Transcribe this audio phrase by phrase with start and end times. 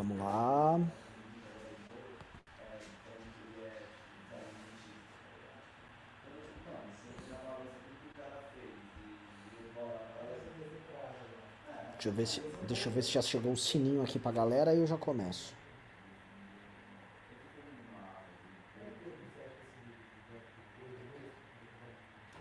[0.00, 0.80] Vamos lá.
[11.92, 14.72] Deixa eu ver se, deixa eu ver se já chegou o sininho aqui pra galera
[14.72, 15.52] e eu já começo.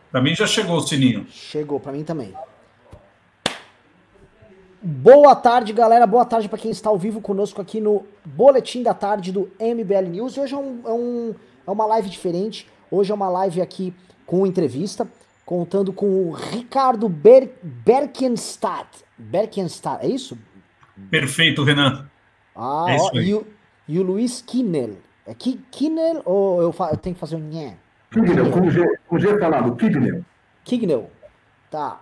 [0.09, 1.27] Para mim já chegou o sininho.
[1.29, 2.34] Chegou, para mim também.
[5.12, 6.05] Boa tarde, galera.
[6.05, 10.08] Boa tarde para quem está ao vivo conosco aqui no Boletim da Tarde do MBL
[10.08, 10.38] News.
[10.38, 11.35] Hoje é, um, é, um,
[11.66, 12.70] é uma live diferente.
[12.91, 13.91] Hoje é uma live aqui
[14.23, 15.08] com entrevista,
[15.44, 19.04] contando com o Ricardo Ber Berkenstadt.
[19.18, 20.38] Berkenstadt, é isso?
[21.10, 22.07] Perfeito, Renan.
[22.55, 23.48] Ah, é ó, e, o,
[23.88, 24.98] e o Luiz Kinnel.
[25.26, 27.77] É Kinnel ou eu, eu tenho que fazer um nhé?
[28.12, 30.23] Kignel, com G, com G falado, Kignel.
[30.63, 31.10] Kignel,
[31.71, 31.99] tá.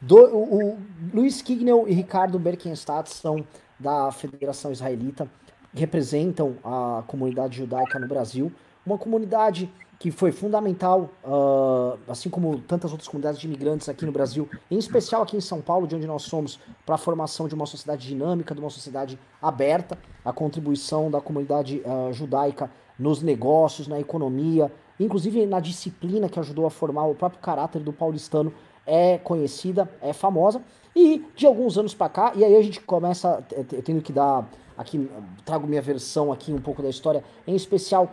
[0.00, 0.78] Do, o, o
[1.12, 3.44] Luiz Kignel e Ricardo Berkenstadt são
[3.78, 5.28] da Federação Israelita,
[5.74, 8.50] representam a comunidade judaica no Brasil,
[8.84, 14.12] uma comunidade que foi fundamental, uh, assim como tantas outras comunidades de imigrantes aqui no
[14.12, 17.54] Brasil, em especial aqui em São Paulo, de onde nós somos, para a formação de
[17.54, 23.86] uma sociedade dinâmica, de uma sociedade aberta, a contribuição da comunidade uh, judaica nos negócios,
[23.86, 28.54] na economia, inclusive na disciplina que ajudou a formar o próprio caráter do paulistano,
[28.90, 30.60] é conhecida, é famosa.
[30.94, 34.50] E de alguns anos para cá, e aí a gente começa, eu tenho que dar
[34.76, 35.08] aqui,
[35.44, 38.10] trago minha versão aqui um pouco da história, em especial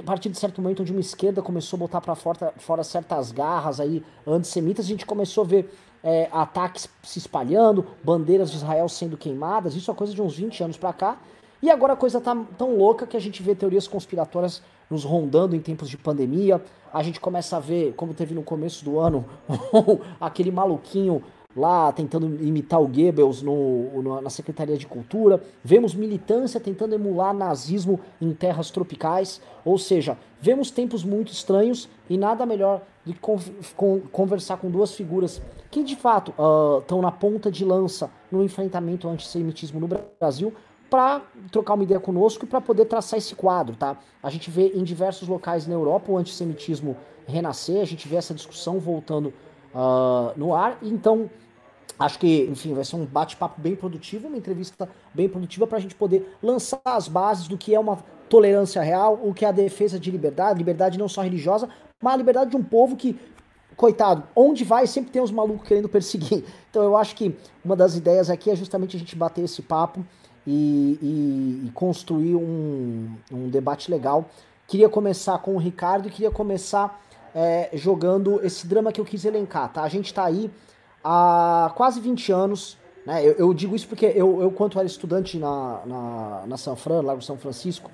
[0.00, 3.30] a partir de certo momento onde uma esquerda começou a botar para fora, fora certas
[3.30, 5.70] garras aí antissemitas, a gente começou a ver
[6.02, 10.64] é, ataques se espalhando, bandeiras de Israel sendo queimadas, isso é coisa de uns 20
[10.64, 11.18] anos para cá.
[11.60, 15.56] E agora a coisa tá tão louca que a gente vê teorias conspiratórias nos rondando
[15.56, 16.62] em tempos de pandemia.
[16.92, 19.24] A gente começa a ver, como teve no começo do ano,
[20.20, 21.22] aquele maluquinho
[21.56, 25.42] lá tentando imitar o Goebbels no, no, na Secretaria de Cultura.
[25.64, 29.40] Vemos militância tentando emular nazismo em terras tropicais.
[29.64, 33.38] Ou seja, vemos tempos muito estranhos e nada melhor do que con
[33.76, 36.32] con conversar com duas figuras que de fato
[36.80, 40.52] estão uh, na ponta de lança no enfrentamento ao antissemitismo no Brasil
[40.90, 43.98] para trocar uma ideia conosco e para poder traçar esse quadro, tá?
[44.22, 48.32] A gente vê em diversos locais na Europa o antissemitismo renascer, a gente vê essa
[48.32, 49.32] discussão voltando
[49.74, 51.30] uh, no ar, então
[51.98, 55.80] acho que, enfim, vai ser um bate-papo bem produtivo, uma entrevista bem produtiva para a
[55.80, 57.98] gente poder lançar as bases do que é uma
[58.28, 61.68] tolerância real, o que é a defesa de liberdade, liberdade não só religiosa,
[62.00, 63.18] mas a liberdade de um povo que
[63.76, 66.44] coitado, onde vai sempre tem uns malucos querendo perseguir.
[66.68, 70.04] Então eu acho que uma das ideias aqui é justamente a gente bater esse papo
[70.50, 74.24] e, e, e construir um, um, debate legal.
[74.66, 77.02] Queria começar com o Ricardo e queria começar
[77.34, 79.82] é, jogando esse drama que eu quis elencar, tá?
[79.82, 80.50] A gente tá aí
[81.04, 83.22] há quase 20 anos, né?
[83.22, 87.02] Eu, eu digo isso porque eu, eu quanto era estudante na, na, na São Fran,
[87.02, 87.90] Lago São Francisco,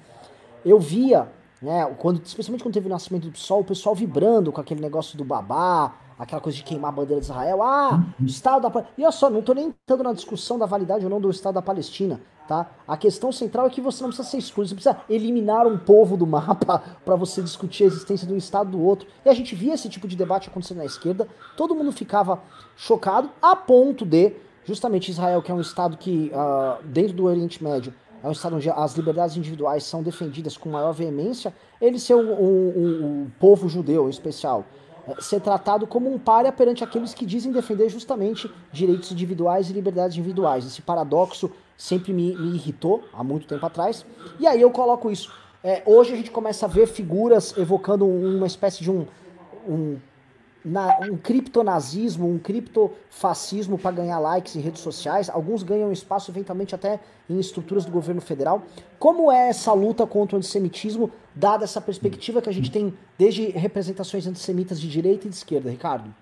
[0.64, 1.28] eu via,
[1.60, 5.18] né, quando, especialmente quando teve o nascimento do sol, o pessoal vibrando com aquele negócio
[5.18, 5.92] do babá,
[6.24, 7.62] aquela coisa de queimar a bandeira de Israel.
[7.62, 11.04] Ah, o Estado da E olha só, não estou nem entrando na discussão da validade
[11.04, 12.70] ou não do Estado da Palestina, tá?
[12.86, 16.16] A questão central é que você não precisa ser excluído, você precisa eliminar um povo
[16.16, 19.06] do mapa para você discutir a existência de um Estado do outro.
[19.24, 22.42] E a gente via esse tipo de debate acontecendo na esquerda, todo mundo ficava
[22.76, 24.32] chocado, a ponto de,
[24.64, 27.92] justamente Israel, que é um Estado que, uh, dentro do Oriente Médio,
[28.22, 32.32] é um Estado onde as liberdades individuais são defendidas com maior veemência, ele ser um,
[32.32, 34.64] um, um, um povo judeu, em especial,
[35.20, 40.16] ser tratado como um párea perante aqueles que dizem defender justamente direitos individuais e liberdades
[40.16, 40.66] individuais.
[40.66, 44.04] Esse paradoxo sempre me, me irritou há muito tempo atrás.
[44.38, 45.32] E aí eu coloco isso.
[45.62, 49.06] É, hoje a gente começa a ver figuras evocando uma espécie de um,
[49.66, 49.98] um
[50.64, 55.28] na, um criptonazismo, um criptofascismo para ganhar likes em redes sociais.
[55.28, 56.98] Alguns ganham espaço eventualmente até
[57.28, 58.66] em estruturas do governo federal.
[58.98, 63.50] Como é essa luta contra o antissemitismo, dada essa perspectiva que a gente tem desde
[63.50, 66.14] representações antissemitas de direita e de esquerda, Ricardo?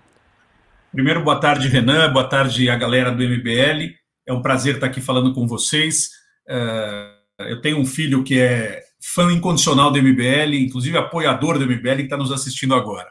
[0.91, 3.95] Primeiro, boa tarde, Renan, boa tarde a galera do MBL.
[4.27, 6.09] É um prazer estar aqui falando com vocês.
[6.47, 11.97] Uh, eu tenho um filho que é fã incondicional do MBL, inclusive apoiador do MBL,
[11.97, 13.09] que está nos assistindo agora.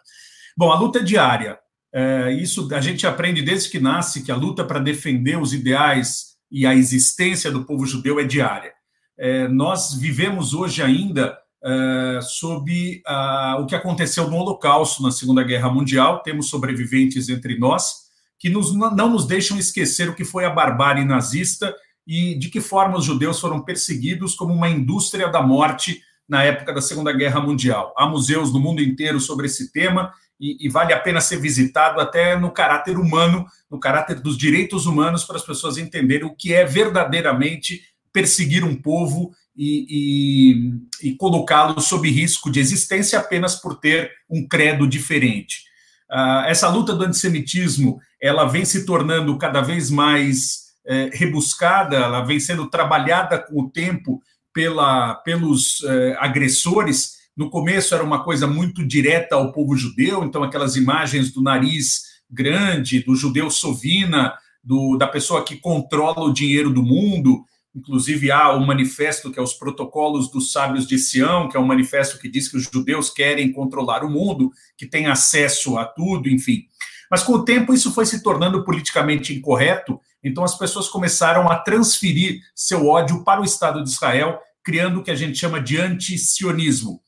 [0.56, 1.58] Bom, a luta é diária.
[1.94, 6.32] É, isso a gente aprende desde que nasce que a luta para defender os ideais
[6.50, 8.72] e a existência do povo judeu é diária.
[9.18, 15.42] É, nós vivemos hoje ainda é, sob a, o que aconteceu no Holocausto, na Segunda
[15.42, 16.22] Guerra Mundial.
[16.22, 18.02] Temos sobreviventes entre nós
[18.38, 21.72] que nos, não nos deixam esquecer o que foi a barbárie nazista
[22.04, 26.72] e de que forma os judeus foram perseguidos como uma indústria da morte na época
[26.74, 27.94] da Segunda Guerra Mundial.
[27.96, 32.00] Há museus no mundo inteiro sobre esse tema e, e, vale a pena ser visitado
[32.00, 36.52] até no caráter humano, no caráter dos direitos humanos, para as pessoas entenderem o que
[36.52, 37.80] é verdadeiramente
[38.12, 39.86] perseguir um povo e,
[41.00, 45.62] e, e colocá-lo sob risco de existência apenas por ter um credo diferente.
[46.10, 52.22] Uh, essa luta do antissemitismo ela vem se tornando cada vez mais é, rebuscada, ela
[52.22, 54.20] vem sendo trabalhada com o tempo
[54.52, 57.21] pela, pelos é, agressores.
[57.36, 62.02] No começo era uma coisa muito direta ao povo judeu, então aquelas imagens do nariz
[62.30, 67.44] grande, do judeu sovina, do, da pessoa que controla o dinheiro do mundo.
[67.74, 71.66] Inclusive, há um manifesto que é os Protocolos dos Sábios de Sião, que é um
[71.66, 76.28] manifesto que diz que os judeus querem controlar o mundo, que tem acesso a tudo,
[76.28, 76.64] enfim.
[77.10, 81.56] Mas com o tempo isso foi se tornando politicamente incorreto, então as pessoas começaram a
[81.56, 85.78] transferir seu ódio para o Estado de Israel, criando o que a gente chama de
[85.78, 87.01] anti-sionismo.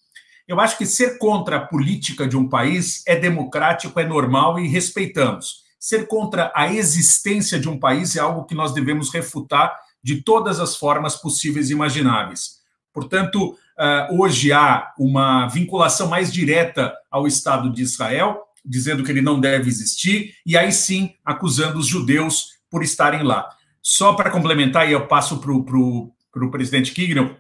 [0.47, 4.69] Eu acho que ser contra a política de um país é democrático, é normal e
[4.69, 5.65] respeitamos.
[5.79, 10.61] Ser contra a existência de um país é algo que nós devemos refutar de todas
[10.61, 12.63] as formas possíveis e imagináveis.
[12.93, 19.21] Portanto, ah, hoje há uma vinculação mais direta ao Estado de Israel, dizendo que ele
[19.21, 23.49] não deve existir, e aí sim acusando os judeus por estarem lá.
[23.83, 27.37] Só para complementar, e eu passo para o presidente Kignel,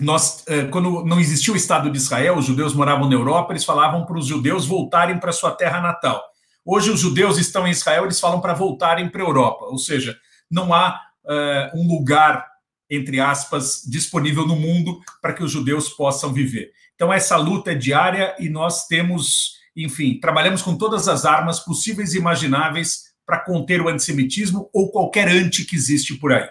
[0.00, 3.64] nós, eh, quando não existia o Estado de Israel, os judeus moravam na Europa, eles
[3.64, 6.22] falavam para os judeus voltarem para sua terra natal.
[6.64, 10.16] Hoje os judeus estão em Israel, eles falam para voltarem para a Europa, ou seja,
[10.50, 12.46] não há uh, um lugar,
[12.90, 16.70] entre aspas, disponível no mundo para que os judeus possam viver.
[16.94, 22.14] Então essa luta é diária e nós temos enfim, trabalhamos com todas as armas possíveis
[22.14, 26.48] e imagináveis para conter o antissemitismo ou qualquer anti que existe por aí.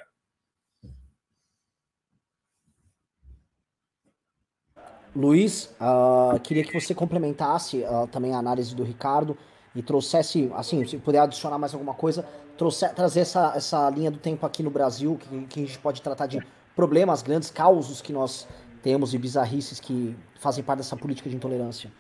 [5.16, 9.38] Luiz, uh, queria que você complementasse uh, também a análise do Ricardo
[9.76, 12.26] e trouxesse, assim, se puder adicionar mais alguma coisa,
[12.58, 16.02] trouxe, trazer essa, essa linha do tempo aqui no Brasil, que, que a gente pode
[16.02, 16.42] tratar de
[16.76, 18.48] problemas grandes, causos que nós
[18.82, 21.92] temos e bizarrices que fazem parte dessa política de intolerância.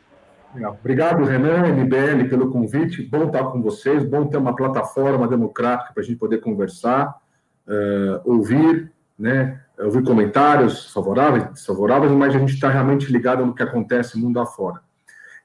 [0.79, 3.01] Obrigado, Renan, MBL, pelo convite.
[3.01, 7.19] Bom estar com vocês, bom ter uma plataforma democrática para a gente poder conversar,
[7.67, 13.63] uh, ouvir, né, ouvir comentários favoráveis, desfavoráveis, mas a gente está realmente ligado no que
[13.63, 14.81] acontece mundo afora.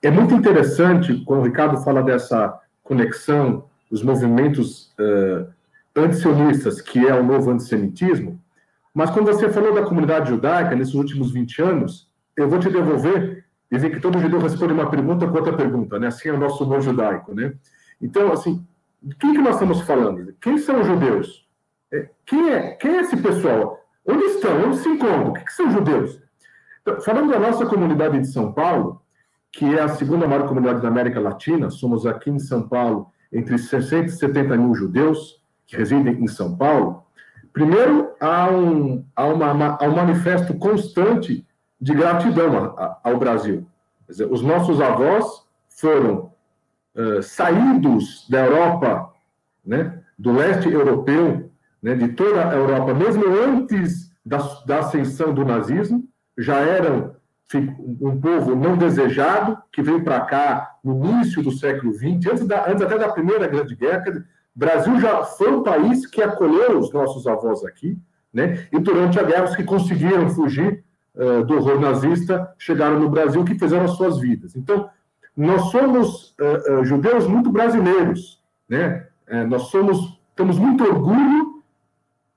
[0.02, 5.48] É muito interessante quando o Ricardo fala dessa conexão dos movimentos uh,
[5.96, 8.40] antisionistas, que é o novo antissemitismo,
[8.94, 13.44] mas quando você falou da comunidade judaica nesses últimos 20 anos, eu vou te devolver
[13.70, 16.06] Dizem que todo judeu responde uma pergunta com outra pergunta, né?
[16.06, 17.52] Assim é o nosso humor judaico, né?
[18.00, 18.66] Então, assim,
[19.02, 20.34] de quem que nós estamos falando?
[20.40, 21.46] Quem são os judeus?
[21.92, 23.77] É, quem, é, quem é esse pessoal?
[24.08, 24.64] Onde estão?
[24.64, 25.28] Onde se encontram?
[25.28, 26.18] O que, que são judeus?
[26.80, 29.02] Então, falando da nossa comunidade de São Paulo,
[29.52, 33.58] que é a segunda maior comunidade da América Latina, somos aqui em São Paulo entre
[33.58, 37.04] 670 mil judeus que residem em São Paulo.
[37.52, 41.46] Primeiro, há um, há uma, há um manifesto constante
[41.78, 42.74] de gratidão
[43.04, 43.66] ao Brasil.
[44.08, 46.32] Dizer, os nossos avós foram
[46.94, 49.12] uh, saídos da Europa,
[49.64, 51.50] né, do leste europeu,
[51.82, 56.04] né, de toda a Europa, mesmo antes da, da ascensão do nazismo,
[56.36, 57.16] já eram
[58.00, 62.68] um povo não desejado, que veio para cá no início do século XX, antes, da,
[62.68, 64.04] antes até da Primeira Grande Guerra.
[64.54, 67.96] Brasil já foi um país que acolheu os nossos avós aqui,
[68.32, 68.66] né?
[68.70, 73.42] e durante a guerra os que conseguiram fugir uh, do horror nazista chegaram no Brasil
[73.44, 74.54] que fizeram as suas vidas.
[74.54, 74.90] Então,
[75.34, 79.06] nós somos uh, uh, judeus muito brasileiros, né?
[79.46, 81.47] nós somos, temos muito orgulho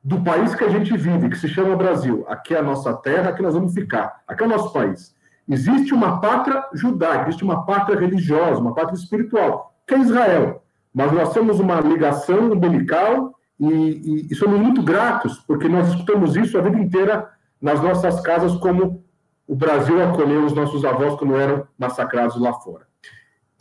[0.03, 2.25] do país que a gente vive, que se chama Brasil.
[2.27, 4.21] Aqui é a nossa terra, aqui nós vamos ficar.
[4.27, 5.15] Aqui é o nosso país.
[5.47, 10.63] Existe uma pátria judaica, existe uma pátria religiosa, uma pátria espiritual, que é Israel.
[10.93, 16.35] Mas nós temos uma ligação umbilical e, e, e somos muito gratos, porque nós escutamos
[16.35, 17.29] isso a vida inteira
[17.61, 19.03] nas nossas casas, como
[19.47, 22.87] o Brasil acolheu os nossos avós quando eram massacrados lá fora.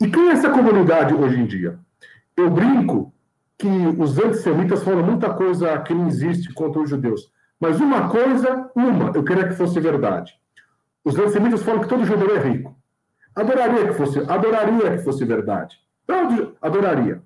[0.01, 1.77] E quem é essa comunidade hoje em dia?
[2.35, 3.13] Eu brinco
[3.61, 3.67] que
[3.99, 7.31] os antissemitas falam muita coisa que não existe contra os judeus.
[7.59, 10.33] Mas uma coisa, uma, eu queria que fosse verdade.
[11.05, 12.75] Os antissemitas falam que todo judeu é rico.
[13.35, 15.79] Adoraria que fosse, adoraria que fosse verdade.
[16.59, 17.21] Adoraria.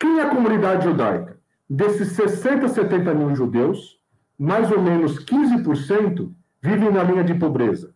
[0.00, 1.38] Quem é a comunidade judaica?
[1.70, 4.00] Desses 60, 70 mil judeus,
[4.36, 6.28] mais ou menos 15%
[6.60, 7.94] vivem na linha de pobreza.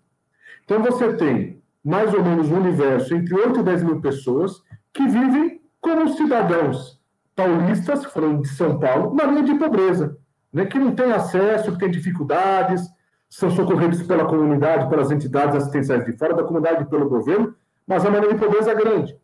[0.64, 5.04] Então você tem mais ou menos um universo entre 8 e 10 mil pessoas que
[5.08, 6.99] vivem como cidadãos
[7.40, 10.16] paulistas, falando de São Paulo, na linha de pobreza,
[10.52, 12.82] né, que não tem acesso, que tem dificuldades,
[13.28, 17.54] são socorridos pela comunidade, pelas entidades assistenciais de fora da comunidade pelo governo,
[17.86, 19.16] mas a linha de pobreza é grande.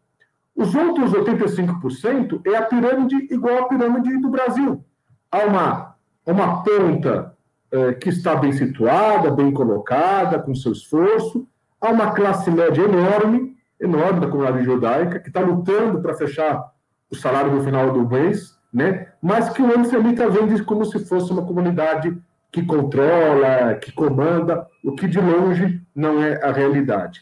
[0.55, 4.83] Os outros 85% é a pirâmide igual à pirâmide do Brasil.
[5.31, 5.97] Há uma
[6.27, 7.37] uma ponta
[7.71, 11.47] é, que está bem situada, bem colocada, com seu esforço.
[11.81, 16.73] Há uma classe média enorme, enorme da comunidade judaica, que está lutando para fechar
[17.11, 19.09] o salário no final do mês, né?
[19.23, 22.17] mas que o antissemita vende como se fosse uma comunidade
[22.53, 27.21] que controla, que comanda, o que de longe não é a realidade.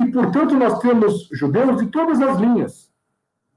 [0.00, 2.90] E, portanto, nós temos judeus de todas as linhas,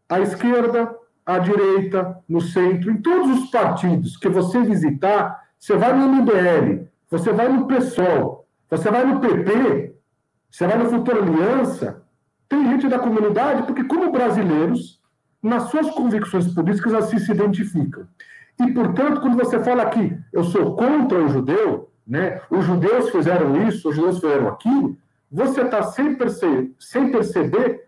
[0.07, 5.93] à esquerda, à direita, no centro, em todos os partidos que você visitar, você vai
[5.93, 9.95] no MBL, você vai no PSOL, você vai no PP,
[10.49, 12.03] você vai no Futura Aliança,
[12.47, 14.96] tem gente da comunidade, porque como brasileiros,
[15.47, 18.07] nas suas convicções políticas, assim se identificam.
[18.59, 23.67] E, portanto, quando você fala que eu sou contra o judeu, né, os judeus fizeram
[23.67, 24.97] isso, os judeus fizeram aquilo,
[25.31, 27.87] você está sem, perceber, sem perceber,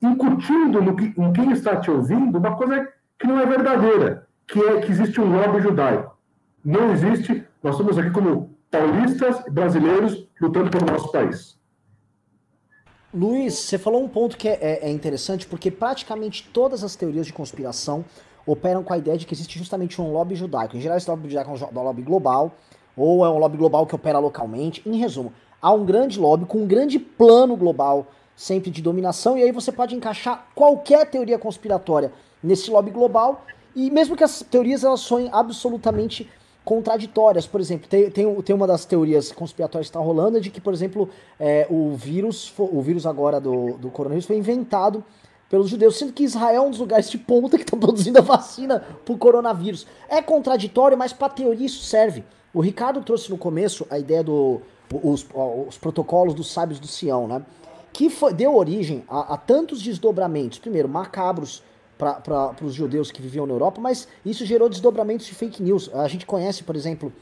[0.00, 2.88] incutindo no que, em quem está te ouvindo uma coisa
[3.18, 6.16] que não é verdadeira, que é que existe um lobby judaico.
[6.64, 11.58] Não existe, nós estamos aqui como paulistas brasileiros lutando pelo nosso país.
[13.18, 17.26] Luiz, você falou um ponto que é, é, é interessante, porque praticamente todas as teorias
[17.26, 18.04] de conspiração
[18.44, 20.76] operam com a ideia de que existe justamente um lobby judaico.
[20.76, 22.52] Em geral, esse lobby judaico é um lobby global,
[22.94, 24.82] ou é um lobby global que opera localmente.
[24.84, 25.32] Em resumo,
[25.62, 28.06] há um grande lobby com um grande plano global,
[28.36, 33.90] sempre de dominação, e aí você pode encaixar qualquer teoria conspiratória nesse lobby global, e
[33.90, 36.28] mesmo que as teorias elas soem absolutamente
[36.66, 37.46] contraditórias.
[37.46, 40.60] Por exemplo, tem, tem, tem uma das teorias conspiratórias que está rolando é de que,
[40.60, 41.08] por exemplo,
[41.38, 45.04] é, o vírus, o vírus agora do, do coronavírus foi inventado
[45.48, 48.20] pelos judeus, sendo que Israel é um dos lugares de ponta que está produzindo a
[48.20, 49.86] vacina para o coronavírus.
[50.08, 52.24] É contraditório, mas para teoria isso serve.
[52.52, 54.60] O Ricardo trouxe no começo a ideia dos
[54.92, 55.24] os,
[55.68, 57.42] os protocolos dos sábios do Sião, né?
[57.92, 61.62] Que foi, deu origem a, a tantos desdobramentos, primeiro, macabros
[61.98, 65.90] para os judeus que viviam na Europa, mas isso gerou desdobramentos de fake news.
[65.94, 67.12] A gente conhece, por exemplo,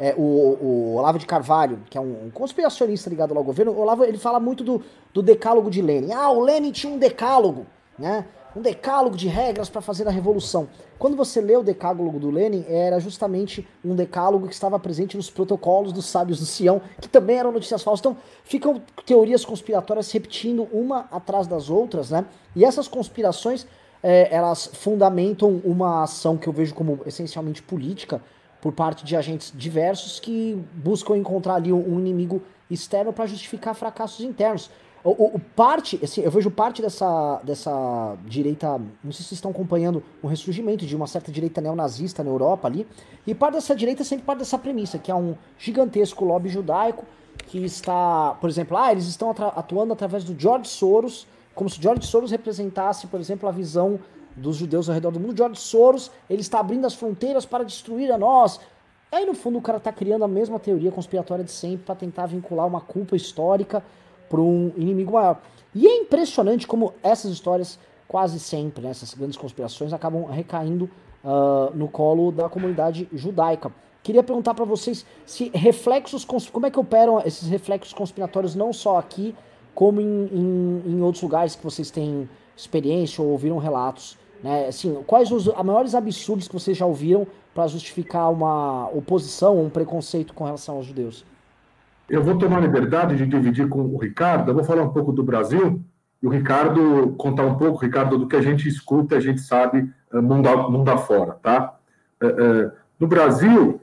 [0.00, 3.80] é, o, o, Olavo de Carvalho, que é um, um conspiracionista ligado ao governo, o
[3.80, 4.82] Olavo ele fala muito do,
[5.12, 6.12] do decálogo de Lenin.
[6.12, 7.66] Ah, o Lenin tinha um decálogo,
[7.98, 8.24] né?
[8.56, 10.68] Um decálogo de regras para fazer a revolução.
[10.98, 15.30] Quando você lê o decálogo do Lenin, era justamente um decálogo que estava presente nos
[15.30, 18.00] protocolos dos sábios do Sião, que também eram notícias falsas.
[18.00, 22.24] Então, ficam teorias conspiratórias repetindo uma atrás das outras, né?
[22.56, 23.66] E essas conspirações,
[24.02, 28.20] é, elas fundamentam uma ação que eu vejo como essencialmente política,
[28.60, 34.20] por parte de agentes diversos que buscam encontrar ali um inimigo externo para justificar fracassos
[34.24, 34.70] internos.
[35.02, 39.50] O, o, parte, assim, eu vejo parte dessa, dessa direita, não sei se vocês estão
[39.50, 42.86] acompanhando o ressurgimento de uma certa direita neonazista na Europa ali,
[43.26, 47.06] e parte dessa direita sempre parte dessa premissa, que é um gigantesco lobby judaico
[47.46, 52.06] que está, por exemplo, ah, eles estão atuando através do George Soros, como se George
[52.06, 53.98] Soros representasse, por exemplo, a visão
[54.36, 55.36] dos judeus ao redor do mundo.
[55.36, 58.60] George Soros, ele está abrindo as fronteiras para destruir a nós.
[59.12, 62.26] Aí, no fundo, o cara está criando a mesma teoria conspiratória de sempre para tentar
[62.26, 63.82] vincular uma culpa histórica
[64.28, 65.40] para um inimigo maior.
[65.74, 70.88] E é impressionante como essas histórias, quase sempre, né, essas grandes conspirações, acabam recaindo
[71.24, 73.72] uh, no colo da comunidade judaica.
[74.02, 78.98] Queria perguntar para vocês se reflexos, como é que operam esses reflexos conspiratórios não só
[78.98, 79.34] aqui,
[79.74, 84.68] como em, em, em outros lugares que vocês têm experiência ou ouviram relatos né?
[84.68, 90.32] Assim, quais os maiores absurdos que vocês já ouviram para justificar uma oposição, um preconceito
[90.32, 91.24] com relação aos judeus?
[92.08, 95.22] Eu vou tomar liberdade de dividir com o Ricardo, eu vou falar um pouco do
[95.22, 95.80] Brasil,
[96.22, 99.90] e o Ricardo contar um pouco, Ricardo, do que a gente escuta, a gente sabe
[100.12, 101.78] eh, mundo, mundo afora, tá?
[102.20, 103.80] Eh, eh, no Brasil,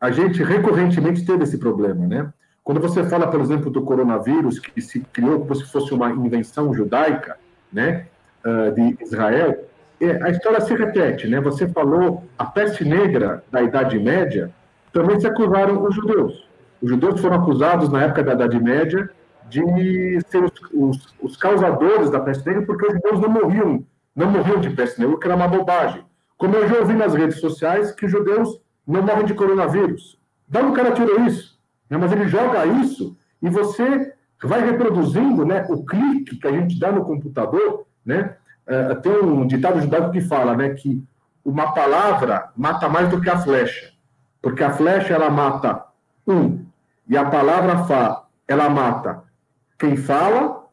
[0.00, 2.32] a gente recorrentemente teve esse problema, né?
[2.64, 6.72] Quando você fala, por exemplo, do coronavírus, que se criou como se fosse uma invenção
[6.72, 7.36] judaica,
[7.70, 8.06] né?
[8.44, 9.64] uh, de Israel,
[10.22, 11.40] a história se repete, né?
[11.40, 14.50] Você falou a peste negra da Idade Média,
[14.92, 16.48] também se acusaram os judeus.
[16.82, 19.08] Os judeus foram acusados na época da Idade Média
[19.48, 24.30] de ser os, os, os causadores da peste negra, porque os judeus não morriam, não
[24.30, 26.04] morriam de peste negra, o que era uma bobagem.
[26.36, 30.18] Como eu já ouvi nas redes sociais que os judeus não morrem de coronavírus.
[30.54, 31.53] Onde o cara tirou isso?
[31.88, 31.96] Né?
[31.96, 34.12] Mas ele joga isso e você
[34.42, 38.36] vai reproduzindo né, o clique que a gente dá no computador né?
[38.66, 41.02] É, tem um ditado judaico que fala né, que
[41.44, 43.92] uma palavra mata mais do que a flecha,
[44.40, 45.84] porque a flecha ela mata
[46.26, 46.64] um,
[47.06, 49.22] e a palavra fa, ela mata
[49.78, 50.64] quem fala,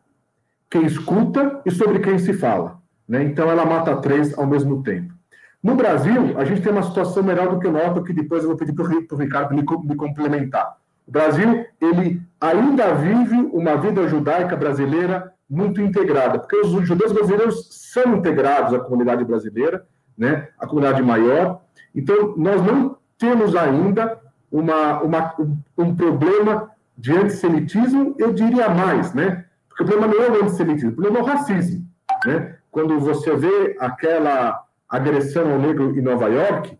[0.70, 2.80] quem escuta e sobre quem se fala.
[3.08, 3.24] Né?
[3.24, 5.14] Então ela mata três ao mesmo tempo.
[5.62, 8.50] No Brasil, a gente tem uma situação melhor do que o nosso, que depois eu
[8.50, 10.78] vou pedir para o Ricardo me, me complementar.
[11.12, 17.68] O Brasil, ele ainda vive uma vida judaica brasileira muito integrada, porque os judeus brasileiros
[17.92, 19.86] são integrados à comunidade brasileira,
[20.18, 21.64] né, a comunidade maior.
[21.94, 24.18] Então, nós não temos ainda
[24.50, 25.36] uma, uma,
[25.78, 29.44] um problema de antissemitismo, eu diria mais, né?
[29.68, 31.86] Porque o problema não é o antissemitismo, o problema é o racismo,
[32.26, 32.56] né?
[32.72, 36.78] Quando você vê aquela agressão ao negro em Nova York,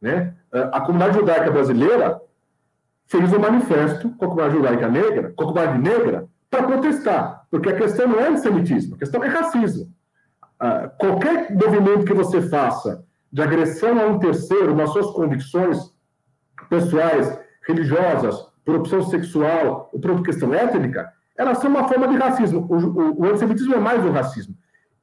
[0.00, 0.34] né?
[0.52, 2.20] A comunidade judaica brasileira
[3.12, 8.28] fez um manifesto comunidade judaica negra, comunidade negra, para protestar, porque a questão não é
[8.28, 9.92] antissemitismo, a questão é racismo.
[10.54, 15.78] Uh, qualquer movimento que você faça de agressão a um terceiro nas suas convicções
[16.70, 17.38] pessoais,
[17.68, 22.66] religiosas, por opção sexual ou por questão étnica, elas são uma forma de racismo.
[22.68, 24.54] O, o, o antissemitismo é mais do racismo.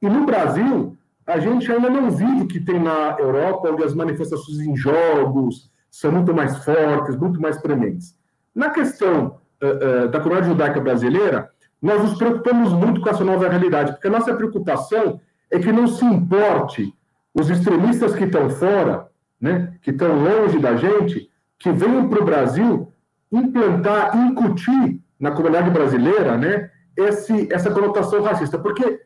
[0.02, 0.98] E no Brasil,
[1.28, 5.69] a gente ainda não vive o que tem na Europa, onde as manifestações em jogos
[5.90, 8.18] são muito mais fortes, muito mais prementes.
[8.54, 11.50] Na questão uh, uh, da comunidade judaica brasileira,
[11.82, 15.20] nós nos preocupamos muito com essa nova realidade, porque a nossa preocupação
[15.50, 16.94] é que não se importe
[17.34, 19.08] os extremistas que estão fora,
[19.40, 22.92] né, que estão longe da gente, que venham para o Brasil
[23.32, 28.58] implantar, incutir na comunidade brasileira né, esse, essa conotação racista.
[28.58, 29.02] Porque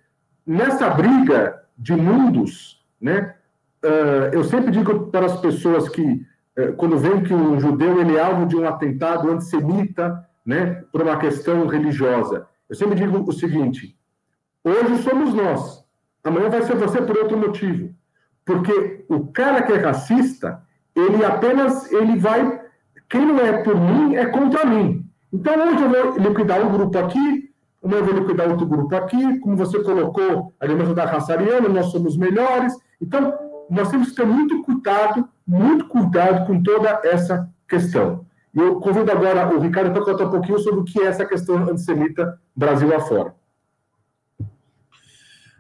[0.46, 3.36] nessa briga de mundos, né,
[3.84, 6.26] uh, eu sempre digo para as pessoas que,
[6.78, 11.18] quando vem que um judeu ele é alvo de um atentado antissemita, né, por uma
[11.18, 13.98] questão religiosa, eu sempre digo o seguinte:
[14.64, 15.84] hoje somos nós,
[16.24, 17.94] amanhã vai ser você por outro motivo.
[18.46, 20.62] Porque o cara que é racista,
[20.96, 22.62] ele apenas ele vai.
[23.10, 25.06] Quem não é por mim é contra mim.
[25.32, 27.50] Então hoje eu vou liquidar um grupo aqui,
[27.84, 31.88] amanhã eu vou liquidar outro grupo aqui, como você colocou a da raça ariana, nós
[31.88, 32.74] somos melhores.
[33.02, 33.34] Então,
[33.70, 38.26] nós temos que ter muito cuidado, muito cuidado com toda essa questão.
[38.54, 41.26] E eu convido agora o Ricardo para contar um pouquinho sobre o que é essa
[41.26, 43.34] questão antissemita Brasil afora.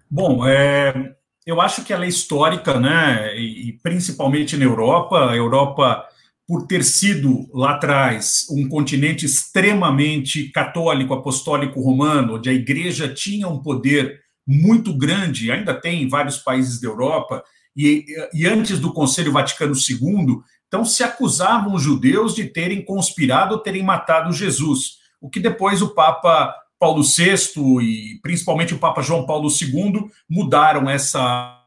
[0.10, 3.36] Bom, é, eu acho que ela é histórica, né?
[3.36, 6.05] E, e, principalmente na Europa, a Europa,
[6.47, 13.47] por ter sido lá atrás um continente extremamente católico, apostólico romano, onde a igreja tinha
[13.47, 17.43] um poder muito grande, ainda tem em vários países da Europa,
[17.75, 23.62] e, e antes do Conselho Vaticano II, então se acusavam os judeus de terem conspirado,
[23.62, 27.36] terem matado Jesus, o que depois o Papa Paulo VI
[27.81, 31.63] e principalmente o Papa João Paulo II mudaram essa,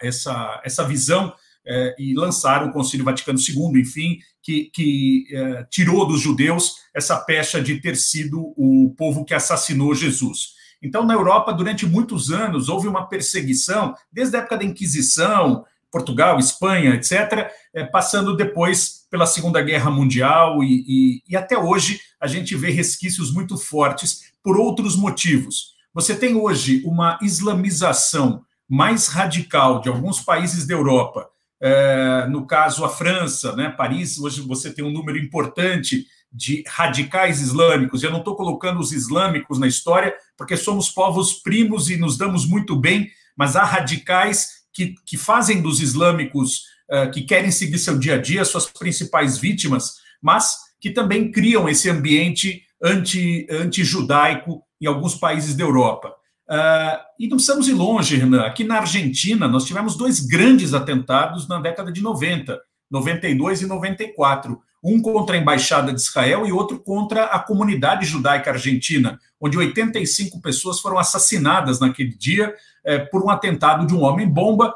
[0.00, 1.32] essa, essa visão
[1.66, 7.16] é, e lançaram o Concílio Vaticano II, enfim, que, que é, tirou dos judeus essa
[7.16, 10.59] pecha de ter sido o povo que assassinou Jesus.
[10.82, 16.38] Então, na Europa, durante muitos anos, houve uma perseguição, desde a época da Inquisição, Portugal,
[16.38, 22.26] Espanha, etc., é, passando depois pela Segunda Guerra Mundial e, e, e até hoje a
[22.26, 25.74] gente vê resquícios muito fortes por outros motivos.
[25.92, 31.28] Você tem hoje uma islamização mais radical de alguns países da Europa,
[31.60, 37.40] é, no caso a França, né, Paris, hoje você tem um número importante de radicais
[37.40, 38.02] islâmicos.
[38.02, 42.46] Eu não estou colocando os islâmicos na história, porque somos povos primos e nos damos
[42.46, 47.98] muito bem, mas há radicais que, que fazem dos islâmicos uh, que querem seguir seu
[47.98, 54.86] dia a dia suas principais vítimas, mas que também criam esse ambiente anti, anti-judaico em
[54.86, 56.14] alguns países da Europa.
[56.48, 58.42] Uh, e não precisamos ir longe, Renan.
[58.42, 64.60] Aqui na Argentina, nós tivemos dois grandes atentados na década de 90, 92 e 94.
[64.82, 70.40] Um contra a Embaixada de Israel e outro contra a comunidade judaica argentina, onde 85
[70.40, 74.74] pessoas foram assassinadas naquele dia eh, por um atentado de um homem-bomba,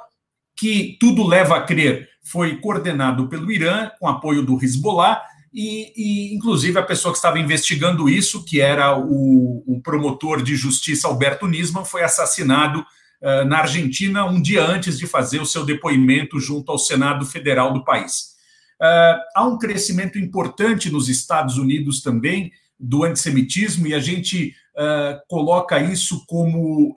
[0.57, 6.35] que tudo leva a crer foi coordenado pelo Irã, com apoio do Hezbollah, e, e,
[6.35, 11.47] inclusive a pessoa que estava investigando isso, que era o, o promotor de justiça Alberto
[11.47, 16.73] Nisman, foi assassinado uh, na Argentina um dia antes de fazer o seu depoimento junto
[16.73, 18.34] ao Senado Federal do país.
[18.81, 25.21] Uh, há um crescimento importante nos Estados Unidos também do antissemitismo, e a gente uh,
[25.29, 26.95] coloca isso como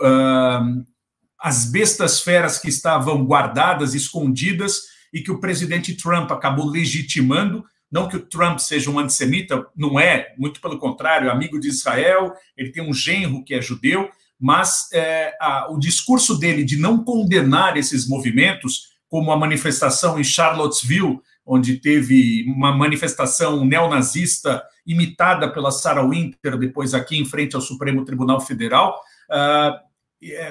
[1.39, 4.81] as bestas feras que estavam guardadas, escondidas,
[5.13, 7.63] e que o presidente Trump acabou legitimando.
[7.89, 11.69] Não que o Trump seja um antissemita, não é, muito pelo contrário, é amigo de
[11.69, 14.09] Israel, ele tem um genro que é judeu,
[14.39, 20.23] mas é, a, o discurso dele de não condenar esses movimentos, como a manifestação em
[20.23, 27.61] Charlottesville, onde teve uma manifestação neonazista imitada pela Sarah Winter, depois aqui em frente ao
[27.61, 28.99] Supremo Tribunal Federal,
[29.31, 29.87] uh,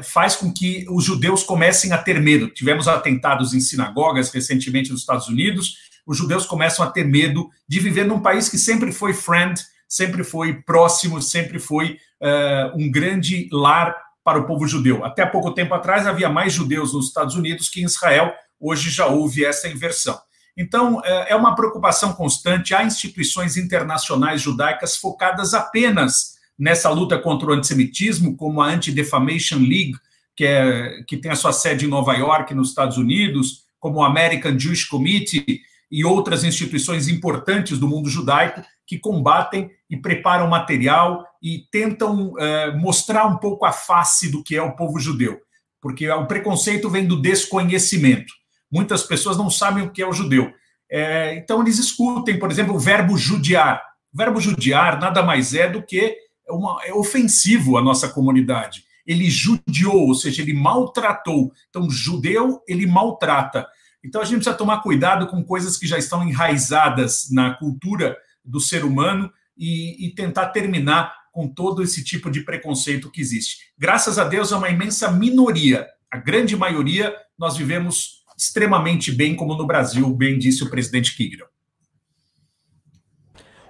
[0.02, 2.48] faz com que os judeus comecem a ter medo.
[2.48, 7.80] Tivemos atentados em sinagogas recentemente nos Estados Unidos, os judeus começam a ter medo de
[7.80, 13.48] viver num país que sempre foi friend, sempre foi próximo, sempre foi uh, um grande
[13.52, 15.04] lar para o povo judeu.
[15.04, 19.06] Até pouco tempo atrás havia mais judeus nos Estados Unidos que em Israel, hoje já
[19.06, 20.18] houve essa inversão.
[20.56, 22.74] Então, é, é uma preocupação constante.
[22.74, 29.94] Há instituições internacionais judaicas focadas apenas nessa luta contra o antissemitismo, como a Anti-Defamation League,
[30.34, 34.04] que, é, que tem a sua sede em Nova York, nos Estados Unidos, como o
[34.04, 41.26] American Jewish Committee e outras instituições importantes do mundo judaico que combatem e preparam material
[41.42, 45.40] e tentam é, mostrar um pouco a face do que é o povo judeu,
[45.80, 48.32] porque o preconceito vem do desconhecimento.
[48.70, 50.52] Muitas pessoas não sabem o que é o judeu.
[50.90, 53.82] É, então, eles escutem, por exemplo, o verbo judiar.
[54.12, 56.16] O verbo judiar nada mais é do que
[56.48, 58.84] uma, é ofensivo à nossa comunidade.
[59.06, 61.52] Ele judiou, ou seja, ele maltratou.
[61.68, 63.66] Então, judeu, ele maltrata.
[64.04, 68.60] Então, a gente precisa tomar cuidado com coisas que já estão enraizadas na cultura do
[68.60, 73.58] ser humano e, e tentar terminar com todo esse tipo de preconceito que existe.
[73.76, 75.86] Graças a Deus, é uma imensa minoria.
[76.10, 81.46] A grande maioria, nós vivemos extremamente bem, como no Brasil, bem disse o presidente Kigron.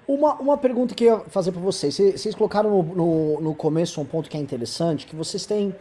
[0.09, 1.97] Uma, uma pergunta que eu ia fazer para vocês.
[1.97, 5.75] Vocês colocaram no, no, no, começo um ponto que é interessante, que vocês têm.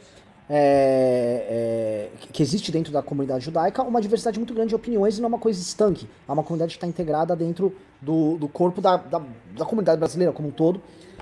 [0.48, 5.22] É, é, que existe dentro da comunidade judaica uma diversidade muito grande de opiniões e
[5.22, 6.08] não é uma coisa estanque.
[6.28, 9.24] É uma comunidade que está integrada dentro do, do corpo da, da,
[9.58, 10.82] da comunidade brasileira como um todo.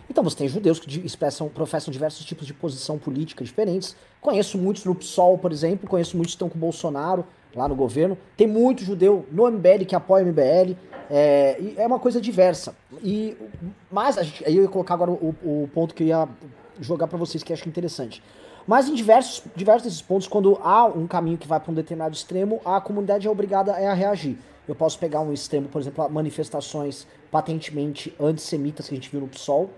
[0.10, 3.96] Então você tem judeus que expressam, professam diversos tipos de posição política diferentes.
[4.20, 7.76] Conheço muitos no PSOL, por exemplo, conheço muitos que estão com o Bolsonaro lá no
[7.76, 8.18] governo.
[8.36, 10.76] Tem muito judeu no MBL que apoia o MBL.
[11.10, 12.76] É, é uma coisa diversa.
[13.04, 13.38] E,
[13.92, 16.28] mas, a gente, aí eu ia colocar agora o, o ponto que eu ia
[16.80, 18.24] jogar para vocês, que acho interessante.
[18.66, 22.16] Mas em diversos, diversos desses pontos, quando há um caminho que vai para um determinado
[22.16, 24.38] extremo, a comunidade é obrigada a reagir.
[24.68, 29.28] Eu posso pegar um extremo, por exemplo, manifestações patentemente antissemitas que a gente viu no
[29.28, 29.70] PSOL,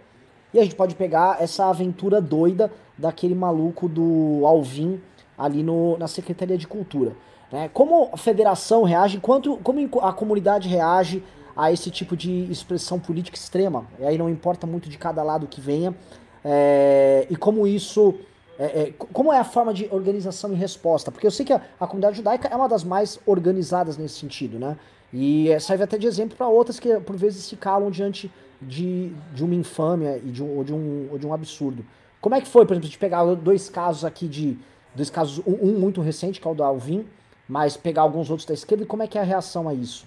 [0.54, 5.02] e a gente pode pegar essa aventura doida daquele maluco do Alvin
[5.38, 7.14] ali no, na Secretaria de Cultura.
[7.52, 7.70] Né?
[7.74, 11.24] Como a federação reage, quanto, como a comunidade reage
[11.56, 13.86] a esse tipo de expressão política extrema?
[14.00, 15.96] E aí não importa muito de cada lado que venha.
[16.44, 18.16] É, e como isso.
[18.58, 21.12] É, é, como é a forma de organização e resposta?
[21.12, 24.58] Porque eu sei que a, a, comunidade judaica é uma das mais organizadas nesse sentido,
[24.58, 24.78] né?
[25.14, 28.32] E serve até de exemplo para outras que por vezes se calam diante
[28.62, 31.86] de, de uma infâmia e de um, ou, de um, ou de um absurdo.
[32.22, 34.58] Como é que foi, por exemplo, de pegar dois casos aqui de.
[34.96, 37.06] Dois casos, um, um muito recente, que é o do Alvin,
[37.48, 40.06] mas pegar alguns outros da esquerda, e como é que é a reação a isso?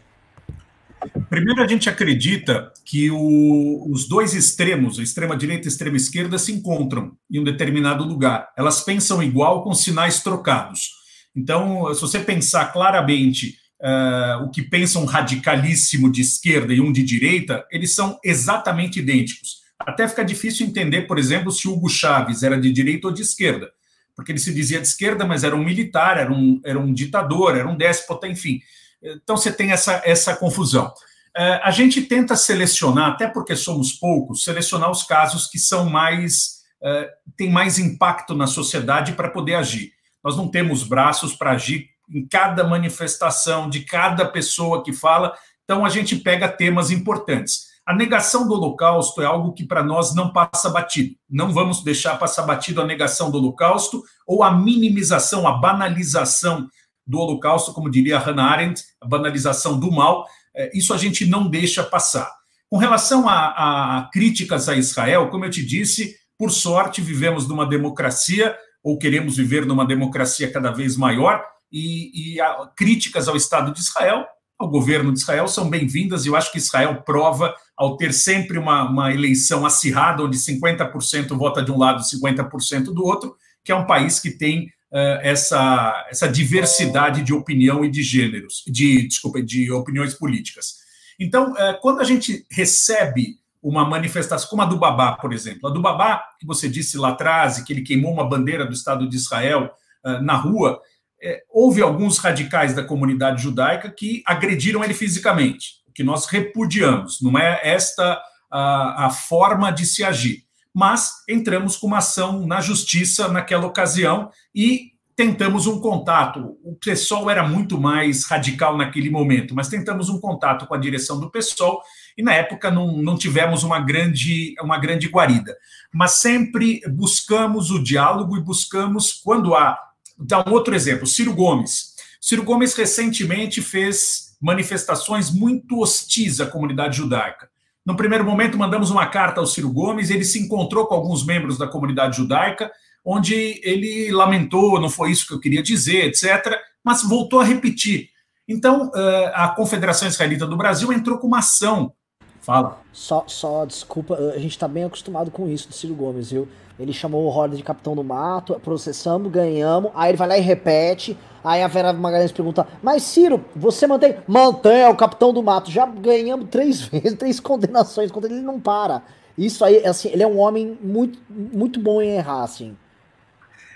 [1.28, 6.52] Primeiro, a gente acredita que o, os dois extremos, a extrema-direita e a extrema-esquerda, se
[6.52, 8.48] encontram em um determinado lugar.
[8.56, 10.90] Elas pensam igual com sinais trocados.
[11.36, 16.90] Então, se você pensar claramente uh, o que pensa um radicalíssimo de esquerda e um
[16.90, 19.58] de direita, eles são exatamente idênticos.
[19.78, 23.70] Até fica difícil entender, por exemplo, se Hugo Chávez era de direita ou de esquerda
[24.18, 27.56] porque ele se dizia de esquerda, mas era um militar, era um, era um ditador,
[27.56, 28.60] era um déspota, enfim.
[29.00, 30.92] Então você tem essa, essa confusão.
[31.36, 36.64] É, a gente tenta selecionar, até porque somos poucos, selecionar os casos que são mais.
[36.82, 39.92] É, têm mais impacto na sociedade para poder agir.
[40.22, 45.84] Nós não temos braços para agir em cada manifestação de cada pessoa que fala, então
[45.84, 47.67] a gente pega temas importantes.
[47.88, 51.16] A negação do Holocausto é algo que para nós não passa batido.
[51.26, 56.68] Não vamos deixar passar batido a negação do Holocausto ou a minimização, a banalização
[57.06, 60.26] do Holocausto, como diria Hannah Arendt, a banalização do mal.
[60.54, 62.30] É, isso a gente não deixa passar.
[62.68, 67.64] Com relação a, a críticas a Israel, como eu te disse, por sorte vivemos numa
[67.64, 73.72] democracia ou queremos viver numa democracia cada vez maior e, e a, críticas ao Estado
[73.72, 74.26] de Israel
[74.58, 78.58] ao governo de Israel são bem-vindas e eu acho que Israel prova, ao ter sempre
[78.58, 83.70] uma, uma eleição acirrada, onde 50% vota de um lado e 50% do outro, que
[83.70, 89.06] é um país que tem uh, essa, essa diversidade de opinião e de gêneros, de,
[89.06, 90.78] desculpa, de opiniões políticas.
[91.20, 95.72] Então, uh, quando a gente recebe uma manifestação, como a do Babá, por exemplo, a
[95.72, 99.16] do Babá, que você disse lá atrás, que ele queimou uma bandeira do Estado de
[99.16, 99.70] Israel
[100.04, 100.80] uh, na rua,
[101.22, 107.20] é, houve alguns radicais da comunidade judaica que agrediram ele fisicamente, o que nós repudiamos,
[107.20, 110.44] não é esta a, a forma de se agir.
[110.74, 116.56] Mas entramos com uma ação na justiça naquela ocasião e tentamos um contato.
[116.62, 121.18] O PSOL era muito mais radical naquele momento, mas tentamos um contato com a direção
[121.18, 121.82] do PSOL
[122.16, 125.56] e na época não, não tivemos uma grande, uma grande guarida.
[125.92, 129.76] Mas sempre buscamos o diálogo e buscamos, quando há
[130.18, 131.94] dar um outro exemplo, Ciro Gomes.
[132.20, 137.48] Ciro Gomes recentemente fez manifestações muito hostis à comunidade judaica.
[137.84, 141.56] No primeiro momento, mandamos uma carta ao Ciro Gomes, ele se encontrou com alguns membros
[141.56, 142.70] da comunidade judaica,
[143.04, 148.10] onde ele lamentou, não foi isso que eu queria dizer, etc., mas voltou a repetir.
[148.46, 148.90] Então,
[149.34, 151.92] a Confederação Israelita do Brasil entrou com uma ação.
[152.40, 152.80] Fala.
[152.92, 156.48] Só, só desculpa, a gente está bem acostumado com isso do Ciro Gomes, viu?
[156.78, 160.40] Ele chamou o Horda de capitão do mato, processamos, ganhamos, aí ele vai lá e
[160.40, 161.16] repete.
[161.42, 164.16] Aí a Vera Magalhães pergunta: Mas Ciro, você mantém?
[164.26, 165.70] Mantém, é o capitão do mato.
[165.70, 169.02] Já ganhamos três vezes, três condenações contra ele, ele não para.
[169.36, 172.76] Isso aí, assim, ele é um homem muito, muito bom em errar, assim.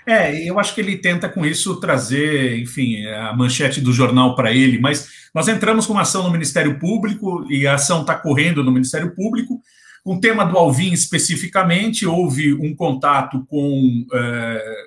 [0.05, 4.51] É, eu acho que ele tenta com isso trazer, enfim, a manchete do jornal para
[4.51, 8.63] ele, mas nós entramos com uma ação no Ministério Público e a ação está correndo
[8.63, 9.61] no Ministério Público.
[10.03, 14.85] Com o tema do Alvin especificamente, houve um contato com é,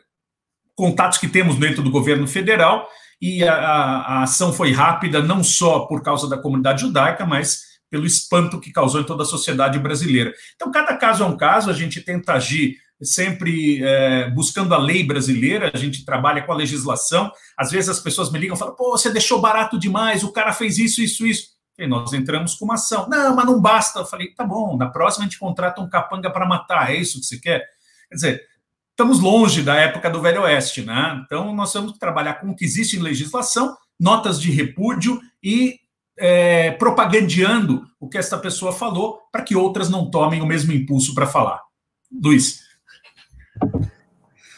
[0.74, 2.86] contatos que temos dentro do governo federal
[3.20, 8.04] e a, a, ação foi rápida, não só por causa da comunidade judaica, mas pelo
[8.04, 10.34] espanto que causou em toda a sociedade brasileira.
[10.54, 15.04] Então, cada caso é um caso, a gente tenta agir sempre é, buscando a lei
[15.04, 17.30] brasileira, a gente trabalha com a legislação.
[17.56, 20.52] Às vezes as pessoas me ligam e falam: pô, você deixou barato demais, o cara
[20.52, 21.55] fez isso, isso, isso.
[21.78, 23.08] E nós entramos com uma ação.
[23.08, 24.00] Não, mas não basta.
[24.00, 27.20] Eu falei: tá bom, na próxima a gente contrata um capanga para matar, é isso
[27.20, 27.64] que você quer?
[28.08, 28.42] Quer dizer,
[28.90, 31.22] estamos longe da época do Velho Oeste, né?
[31.24, 35.78] Então nós temos que trabalhar com o que existe em legislação, notas de repúdio e
[36.18, 41.14] é, propagandeando o que essa pessoa falou para que outras não tomem o mesmo impulso
[41.14, 41.62] para falar.
[42.10, 42.64] Luiz.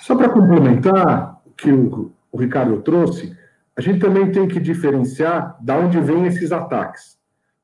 [0.02, 3.37] Só para complementar o que o Ricardo trouxe,
[3.79, 7.17] a gente também tem que diferenciar de onde vêm esses ataques.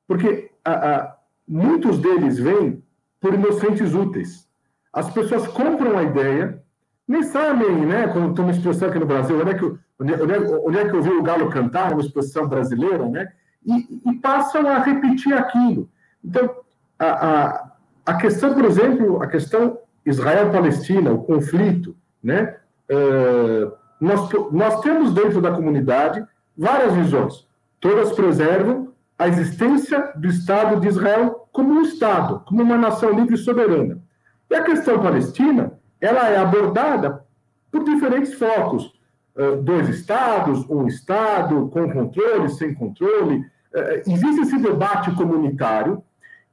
[0.07, 2.81] Porque a, a, muitos deles vêm
[3.21, 4.49] por inocentes úteis.
[4.93, 6.63] As pessoas compram a ideia,
[7.09, 8.07] nem sabem, né?
[8.07, 10.95] Quando tem uma expressão aqui no Brasil, onde é que, onde, é, onde é que
[10.95, 13.33] eu vi o galo cantar, uma expressão brasileira, né?
[13.67, 15.91] E, e passam a repetir aquilo.
[16.25, 16.49] Então,
[16.97, 17.73] a, a,
[18.07, 22.57] a questão, por exemplo, a questão Israel-Palestina, o conflito, né?
[22.89, 23.73] Uh,
[24.05, 26.25] nós, nós temos dentro da comunidade
[26.57, 27.47] várias visões.
[27.81, 33.35] Todas preservam a existência do Estado de Israel como um Estado, como uma nação livre
[33.35, 34.03] e soberana.
[34.51, 37.25] E a questão palestina, ela é abordada
[37.71, 38.93] por diferentes focos.
[39.37, 43.39] Uh, dois estados, um estado, com controle, sem controle.
[43.39, 46.05] Uh, existe esse debate comunitário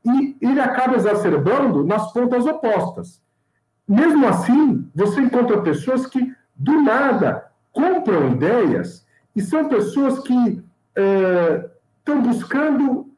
[0.04, 3.22] e ele acaba exacerbando nas pontas opostas.
[3.88, 10.34] Mesmo assim, você encontra pessoas que, do nada, compram ideias e são pessoas que
[10.96, 13.10] estão é, buscando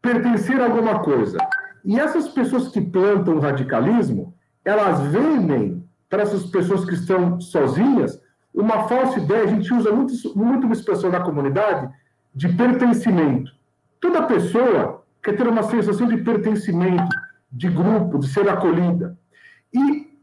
[0.00, 1.38] pertencer a alguma coisa.
[1.84, 4.32] E essas pessoas que plantam radicalismo,
[4.64, 8.22] elas vendem para essas pessoas que estão sozinhas
[8.54, 9.42] uma falsa ideia.
[9.42, 11.92] A gente usa muito, muito uma expressão da comunidade
[12.32, 13.50] de pertencimento.
[14.00, 17.08] Toda pessoa quer ter uma sensação de pertencimento,
[17.50, 19.18] de grupo, de ser acolhida.
[19.72, 20.13] E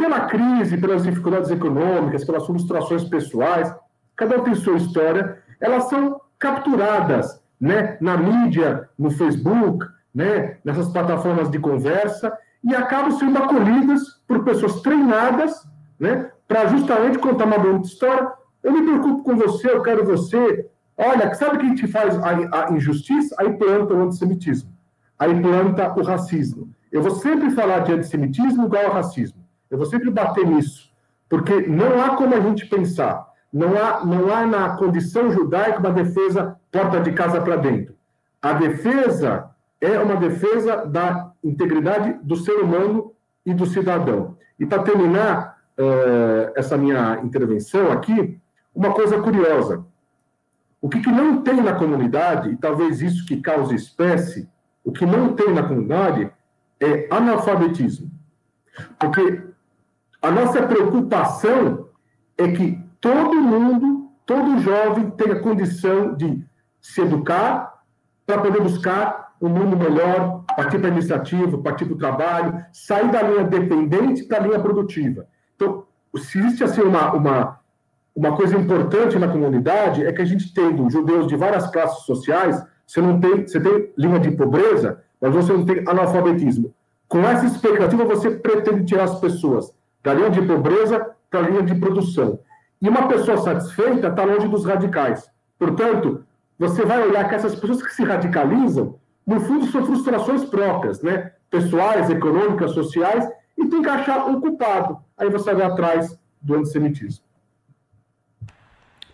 [0.00, 3.72] pela crise, pelas dificuldades econômicas, pelas frustrações pessoais,
[4.16, 10.88] cada um tem sua história, elas são capturadas né, na mídia, no Facebook, né, nessas
[10.88, 12.32] plataformas de conversa,
[12.64, 18.26] e acabam sendo acolhidas por pessoas treinadas né, para justamente contar uma bonita história.
[18.62, 20.66] Eu me preocupo com você, eu quero você.
[20.96, 23.36] Olha, sabe que a gente faz a, a injustiça?
[23.38, 24.70] Aí planta o antissemitismo,
[25.18, 26.70] aí planta o racismo.
[26.90, 29.39] Eu vou sempre falar de antissemitismo igual ao racismo.
[29.70, 30.90] Eu vou sempre bater nisso.
[31.28, 33.28] Porque não há como a gente pensar.
[33.52, 37.94] Não há, não há na condição judaica uma defesa porta de casa para dentro.
[38.42, 43.12] A defesa é uma defesa da integridade do ser humano
[43.44, 44.36] e do cidadão.
[44.58, 48.38] E para terminar uh, essa minha intervenção aqui,
[48.74, 49.84] uma coisa curiosa.
[50.80, 54.48] O que, que não tem na comunidade, e talvez isso que cause espécie,
[54.84, 56.30] o que não tem na comunidade
[56.78, 58.10] é analfabetismo.
[58.98, 59.49] Porque
[60.22, 61.88] a nossa preocupação
[62.36, 66.44] é que todo mundo, todo jovem tenha condição de
[66.80, 67.82] se educar
[68.26, 73.10] para poder buscar um mundo melhor, partir para a iniciativa, partir para o trabalho, sair
[73.10, 75.26] da linha dependente para a linha produtiva.
[75.56, 75.84] Então,
[76.16, 77.60] se existe assim uma, uma,
[78.14, 82.62] uma coisa importante na comunidade, é que a gente tendo judeus de várias classes sociais,
[82.86, 86.74] você não tem, você tem linha de pobreza, mas você não tem analfabetismo.
[87.08, 91.62] Com essa expectativa, você pretende tirar as pessoas da linha de pobreza para a linha
[91.62, 92.40] de produção.
[92.80, 95.30] E uma pessoa satisfeita está longe dos radicais.
[95.58, 96.24] Portanto,
[96.58, 101.32] você vai olhar que essas pessoas que se radicalizam, no fundo, são frustrações próprias, né?
[101.50, 104.98] pessoais, econômicas, sociais, e tem que achar um culpado.
[105.16, 107.24] Aí você vai atrás do antissemitismo.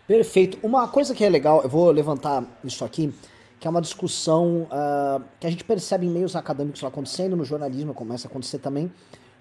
[0.07, 0.57] Perfeito.
[0.63, 3.13] Uma coisa que é legal, eu vou levantar isso aqui,
[3.59, 7.93] que é uma discussão uh, que a gente percebe em meios acadêmicos acontecendo, no jornalismo
[7.93, 8.89] começa a acontecer também,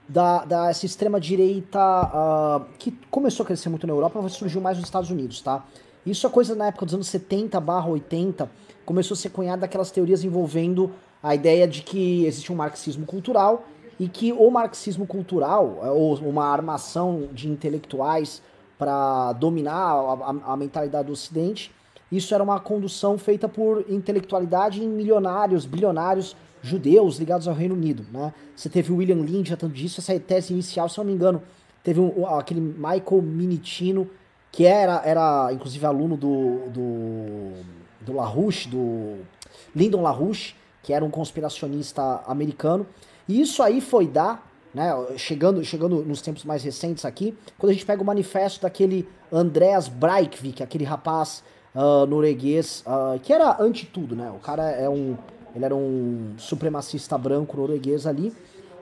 [0.09, 4.77] da, da essa extrema-direita uh, que começou a crescer muito na Europa, mas surgiu mais
[4.77, 5.65] nos Estados Unidos, tá?
[6.05, 8.49] Isso é coisa na época dos anos 70 barra 80,
[8.85, 10.93] começou a ser cunhada aquelas teorias envolvendo
[11.23, 13.65] a ideia de que existe um marxismo cultural
[13.99, 18.43] e que o marxismo cultural, é, ou uma armação de intelectuais
[18.79, 21.73] para dominar a, a, a, mentalidade do Ocidente,
[22.13, 26.37] isso era uma condução feita por intelectualidade em milionários, bilionários
[26.67, 28.05] judeus ligados ao Reino Unido.
[28.13, 28.33] Né?
[28.55, 31.43] Você teve o William já tanto disso, essa tese inicial, se não me engano,
[31.83, 34.09] teve um, aquele Michael Minitino,
[34.51, 37.53] que era, era inclusive aluno do, do,
[38.01, 39.19] do LaRouche, do
[39.75, 42.87] Lyndon LaRouche, que era um conspiracionista americano.
[43.29, 47.73] E isso aí foi dar, né, chegando, chegando nos tempos mais recentes aqui, quando a
[47.73, 51.43] gente pega o manifesto daquele Andreas Breivik, aquele rapaz
[51.75, 54.31] uh, norueguês, uh, que era anti tudo, né?
[54.31, 55.17] O cara é um,
[55.57, 58.33] ele era um supremacista branco norueguês ali.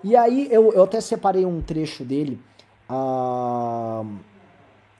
[0.02, 2.38] E aí eu, eu até separei um trecho dele,
[2.90, 4.04] uh,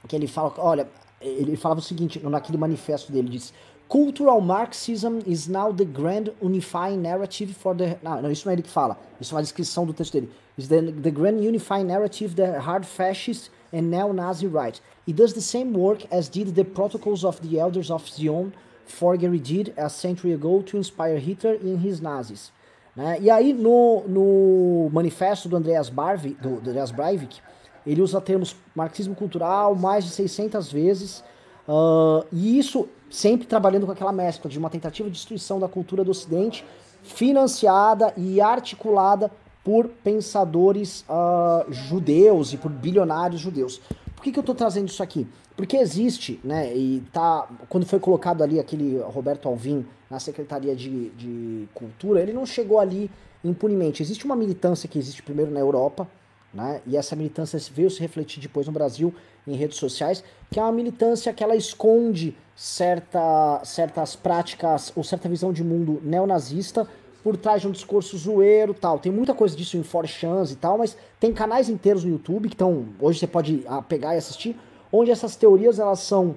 [0.07, 0.87] que ele fala, olha,
[1.21, 3.53] ele falava o seguinte, naquele manifesto dele, diz
[3.87, 7.99] Cultural Marxism is now the grand unifying narrative for the.
[8.01, 8.97] Não, não, isso não é ele que fala.
[9.21, 10.31] Isso é uma descrição do texto dele.
[10.57, 14.81] Is the, the grand unifying narrative the hard fascist and neo-Nazi right.
[15.07, 18.53] It does the same work as did the protocols of the elders of Zion
[18.85, 22.51] Forgery did a century ago to inspire Hitler in his Nazis.
[22.95, 23.17] Né?
[23.21, 27.39] E aí, no, no manifesto do Andreas, Barvi, do, do Andreas Breivik,
[27.85, 31.23] ele usa termos marxismo cultural mais de 600 vezes.
[31.67, 36.03] Uh, e isso sempre trabalhando com aquela mescla de uma tentativa de destruição da cultura
[36.03, 36.65] do Ocidente,
[37.03, 39.31] financiada e articulada
[39.63, 43.81] por pensadores uh, judeus e por bilionários judeus.
[44.15, 45.27] Por que, que eu estou trazendo isso aqui?
[45.55, 51.09] Porque existe, né, e tá, quando foi colocado ali aquele Roberto Alvim na Secretaria de,
[51.11, 53.09] de Cultura, ele não chegou ali
[53.43, 54.03] impunemente.
[54.03, 56.07] Existe uma militância que existe primeiro na Europa,
[56.53, 59.13] né, e essa militância veio se refletir depois no Brasil
[59.47, 65.29] em redes sociais, que é uma militância que ela esconde certa, certas práticas ou certa
[65.29, 66.87] visão de mundo neonazista
[67.23, 68.99] por trás de um discurso zoeiro tal.
[68.99, 72.55] Tem muita coisa disso em 4chans e tal, mas tem canais inteiros no YouTube que
[72.55, 72.85] estão.
[72.99, 74.55] Hoje você pode ah, pegar e assistir,
[74.95, 76.35] onde essas teorias elas são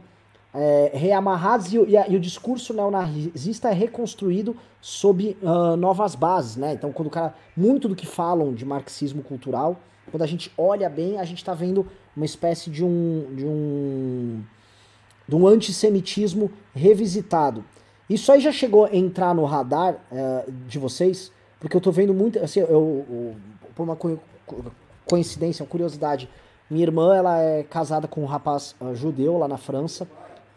[0.52, 6.72] é, reamarradas e, e, e, o discurso neonazista é reconstruído sob uh, novas bases, né?
[6.72, 7.34] Então, quando o cara.
[7.56, 9.76] Muito do que falam de marxismo cultural,
[10.10, 13.26] quando a gente olha bem, a gente está vendo uma espécie de um.
[13.34, 14.42] de um.
[15.28, 17.64] de um antissemitismo revisitado.
[18.08, 21.30] Isso aí já chegou a entrar no radar uh, de vocês?
[21.60, 23.36] Porque eu tô vendo muito, assim, eu, eu
[23.74, 24.18] por uma co
[25.04, 26.28] coincidência, uma curiosidade,
[26.70, 30.06] minha irmã, ela é casada com um rapaz uh, judeu lá na França,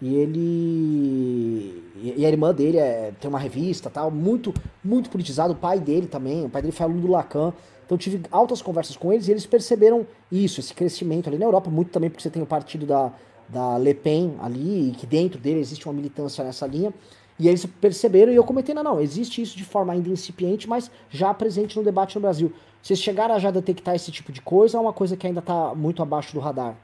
[0.01, 1.83] e ele
[2.17, 6.07] e a irmã dele é, tem uma revista, tal, muito muito politizado, o pai dele
[6.07, 7.53] também, o pai dele foi aluno do Lacan.
[7.85, 11.69] Então tive altas conversas com eles e eles perceberam isso, esse crescimento ali na Europa,
[11.69, 13.11] muito também porque você tem o partido da
[13.51, 16.93] da Le Pen ali, e que dentro dele existe uma militância nessa linha.
[17.37, 20.91] E eles perceberam, e eu comentei, não, não, existe isso de forma ainda incipiente, mas
[21.09, 22.53] já presente no debate no Brasil.
[22.81, 25.39] Vocês chegaram a já detectar esse tipo de coisa ou é uma coisa que ainda
[25.39, 26.75] está muito abaixo do radar?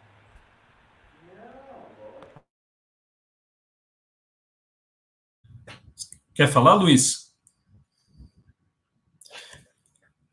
[6.33, 7.33] Quer falar, Luiz?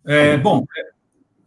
[0.07, 0.65] É, bom,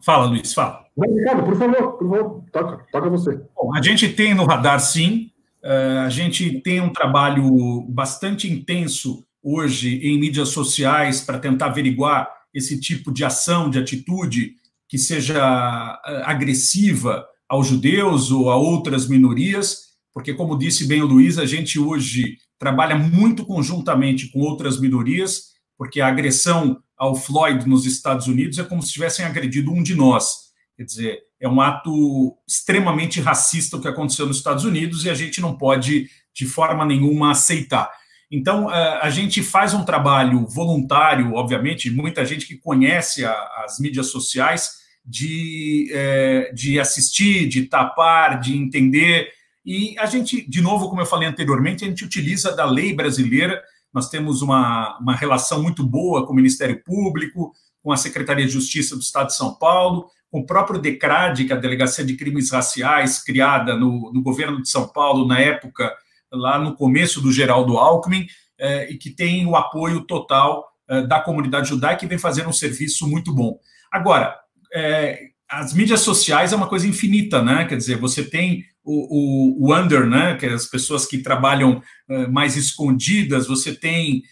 [0.03, 0.87] fala, Luiz, fala.
[0.99, 3.35] Ricardo, por favor, por favor, toca, toca você.
[3.55, 5.31] Bom, a gente tem no radar, sim,
[5.63, 12.31] Uh, a gente tem um trabalho bastante intenso hoje em mídias sociais para tentar averiguar
[12.57, 14.55] esse tipo de ação, de atitude
[14.89, 21.05] que seja uh, agressiva aos judeus ou a outras minorias, porque, como disse bem o
[21.05, 27.69] Luiz, a gente hoje trabalha muito conjuntamente com outras minorias, porque a agressão ao Floyd
[27.69, 30.47] nos Estados Unidos é como se tivessem agredido um de nós.
[30.75, 35.13] Quer dizer, é um ato extremamente racista o que aconteceu nos Estados Unidos e a
[35.13, 37.87] gente não pode, de forma nenhuma, aceitar.
[38.29, 44.07] Então, eh, a gente faz um trabalho voluntário, obviamente, muita gente que conhece as mídias
[44.07, 44.71] sociais,
[45.05, 49.29] de, eh, de assistir, de tapar, de entender.
[49.65, 53.61] E a gente, de novo, como eu falei anteriormente, a gente utiliza da lei brasileira.
[53.93, 58.51] Nós temos uma, uma relação muito boa com o Ministério Público, com a Secretaria de
[58.51, 62.17] Justiça do Estado de São Paulo, com o próprio DECRAD, que é a Delegacia de
[62.17, 65.93] Crimes Raciais, criada no, no governo de São Paulo, na época,
[66.31, 68.27] lá no começo do Geraldo Alckmin,
[68.59, 72.53] eh, e que tem o apoio total eh, da comunidade judaica e vem fazendo um
[72.53, 73.59] serviço muito bom.
[73.91, 74.35] Agora,
[74.73, 77.65] eh, as mídias sociais é uma coisa infinita, né?
[77.65, 80.35] Quer dizer, você tem o, o, o under, né?
[80.35, 81.81] Que é as pessoas que trabalham
[82.29, 84.23] mais escondidas, você tem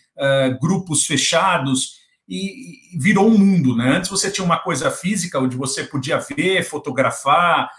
[0.61, 3.97] grupos fechados, e virou um mundo, né?
[3.97, 7.69] Antes você tinha uma coisa física onde você podia ver, fotografar,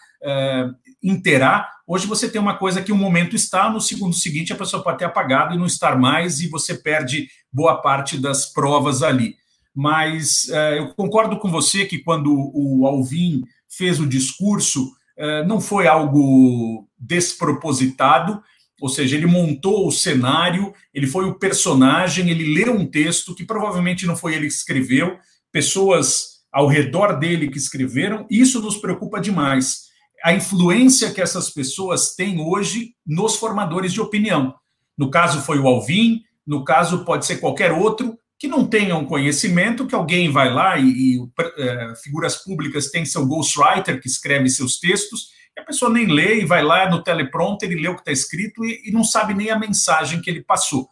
[1.02, 1.70] inteirar.
[1.86, 4.98] Hoje você tem uma coisa que um momento está, no segundo seguinte a pessoa pode
[4.98, 9.36] ter apagado e não estar mais, e você perde boa parte das provas ali.
[9.74, 14.84] Mas uh, eu concordo com você que quando o Alvin fez o discurso,
[15.18, 18.42] uh, não foi algo despropositado,
[18.80, 23.44] ou seja, ele montou o cenário, ele foi o personagem, ele leu um texto que
[23.44, 25.18] provavelmente não foi ele que escreveu,
[25.52, 29.85] pessoas ao redor dele que escreveram, isso nos preocupa demais.
[30.26, 34.56] A influência que essas pessoas têm hoje nos formadores de opinião.
[34.98, 39.06] No caso foi o Alvin, no caso pode ser qualquer outro que não tenha um
[39.06, 44.48] conhecimento, que alguém vai lá e, e é, figuras públicas têm seu ghostwriter que escreve
[44.50, 47.94] seus textos, e a pessoa nem lê e vai lá no teleprompter e lê o
[47.94, 50.88] que está escrito e, e não sabe nem a mensagem que ele passou.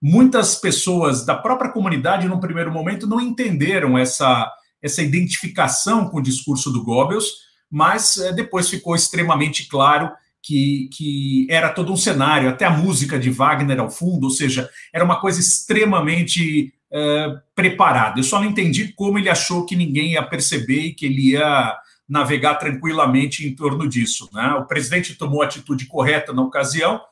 [0.00, 4.48] Muitas pessoas da própria comunidade, no primeiro momento, não entenderam essa,
[4.80, 7.45] essa identificação com o discurso do Goebbels,
[7.76, 10.10] mas é, depois ficou extremamente claro
[10.42, 14.70] que, que era todo um cenário, até a música de Wagner ao fundo, ou seja,
[14.94, 18.18] era uma coisa extremamente é, preparada.
[18.18, 21.76] Eu só não entendi como ele achou que ninguém ia perceber e que ele ia
[22.08, 24.30] navegar tranquilamente em torno disso.
[24.32, 24.54] Né?
[24.54, 27.02] O presidente tomou a atitude correta na ocasião,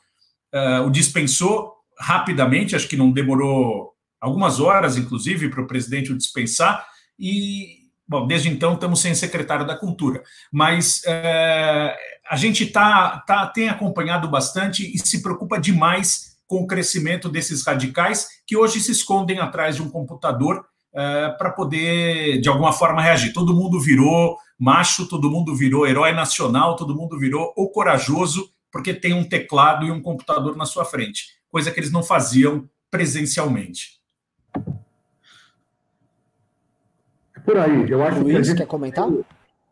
[0.55, 6.17] uh, o dispensou rapidamente, acho que não demorou algumas horas, inclusive, para o presidente o
[6.17, 6.87] dispensar,
[7.19, 10.23] e, bom, desde então estamos sem secretário da Cultura.
[10.53, 11.95] Mas uh,
[12.31, 17.65] a gente tá, tá, tem acompanhado bastante e se preocupa demais com o crescimento desses
[17.65, 23.03] radicais que hoje se escondem atrás de um computador é, para poder, de alguma forma,
[23.03, 23.33] reagir.
[23.33, 28.95] Todo mundo virou macho, todo mundo virou herói nacional, todo mundo virou o corajoso, porque
[28.95, 34.01] tem um teclado e um computador na sua frente, coisa que eles não faziam presencialmente.
[37.34, 38.45] É por aí, eu acho Luiz, que.
[38.45, 38.57] Gente...
[38.59, 39.09] quer comentar?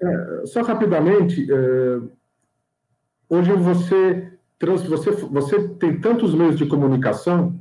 [0.00, 2.00] É, só rapidamente, é...
[3.28, 4.82] hoje você, trans...
[4.82, 7.58] você, você tem tantos meios de comunicação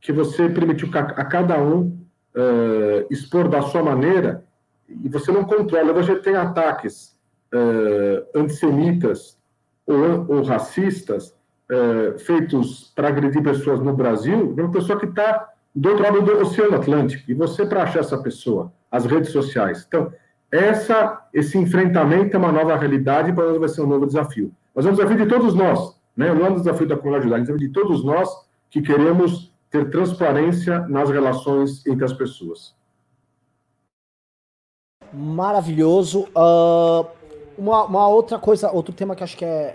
[0.00, 2.00] que você permitiu a cada um
[2.34, 4.44] uh, expor da sua maneira
[4.88, 5.92] e você não controla.
[5.92, 7.16] Você tem ataques
[7.52, 9.38] uh, antissemitas
[9.86, 11.34] ou, ou racistas
[11.70, 16.22] uh, feitos para agredir pessoas no Brasil, de uma pessoa que está do outro lado
[16.22, 17.30] do Oceano Atlântico.
[17.30, 19.84] E você, para achar essa pessoa, as redes sociais.
[19.86, 20.12] Então,
[20.50, 24.52] essa, esse enfrentamento é uma nova realidade e para nós vai ser um novo desafio.
[24.74, 26.32] Mas é um desafio de todos nós, né?
[26.32, 28.28] não é um desafio da comunidade, é um desafio de todos nós
[28.68, 32.74] que queremos ter transparência nas relações entre as pessoas.
[35.12, 36.28] Maravilhoso.
[36.36, 37.06] Uh,
[37.56, 39.74] uma, uma, outra coisa, outro tema que acho que é,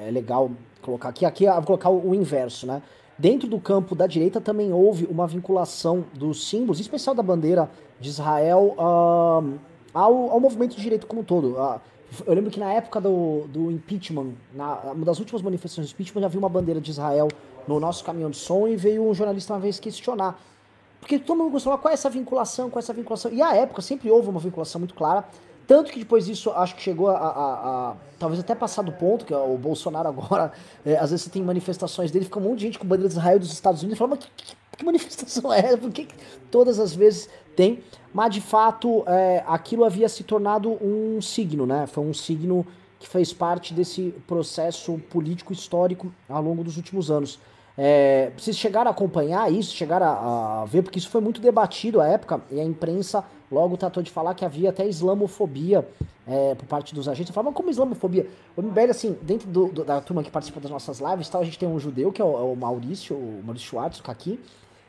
[0.00, 0.50] é, é legal
[0.80, 2.82] colocar aqui, aqui eu vou colocar o, o, inverso, né?
[3.22, 7.70] Dentro do campo da direita também houve uma vinculação dos símbolos, em especial da bandeira
[8.00, 9.60] de Israel, uh,
[9.94, 11.52] ao, ao movimento de direita como um todo.
[11.52, 11.80] Uh,
[12.26, 16.22] eu lembro que na época do, do impeachment, na, uma das últimas manifestações do impeachment,
[16.22, 17.28] já vi uma bandeira de Israel
[17.68, 20.36] no nosso caminhão de som e veio um jornalista uma vez questionar.
[20.98, 23.32] Porque todo mundo gostou, qual é essa vinculação, qual é essa vinculação?
[23.32, 25.24] E à época sempre houve uma vinculação muito clara,
[25.72, 27.22] tanto que depois disso acho que chegou a, a,
[27.92, 30.52] a talvez até passar do ponto, que é o Bolsonaro agora,
[30.84, 33.14] é, às vezes você tem manifestações dele, fica um monte de gente com bandeira de
[33.14, 35.74] Israel dos Estados Unidos e fala, mas que, que, que manifestação é?
[35.74, 36.08] Por que,
[36.50, 37.82] todas as vezes tem?
[38.12, 41.86] Mas de fato é, aquilo havia se tornado um signo, né?
[41.86, 42.66] Foi um signo
[43.00, 47.40] que fez parte desse processo político histórico ao longo dos últimos anos.
[47.78, 51.98] É, vocês chegaram a acompanhar isso, chegaram a, a, ver, porque isso foi muito debatido
[51.98, 55.86] à época, e a imprensa logo tratou de falar que havia até islamofobia
[56.26, 57.30] é, por parte dos agentes.
[57.30, 58.26] Eu falava, mas como islamofobia?
[58.56, 61.44] O MBL, assim, dentro do, do, da turma que participa das nossas lives, tal, a
[61.44, 64.40] gente tem um judeu, que é o, é o Maurício, o Maurício Schwartz, o Kaki,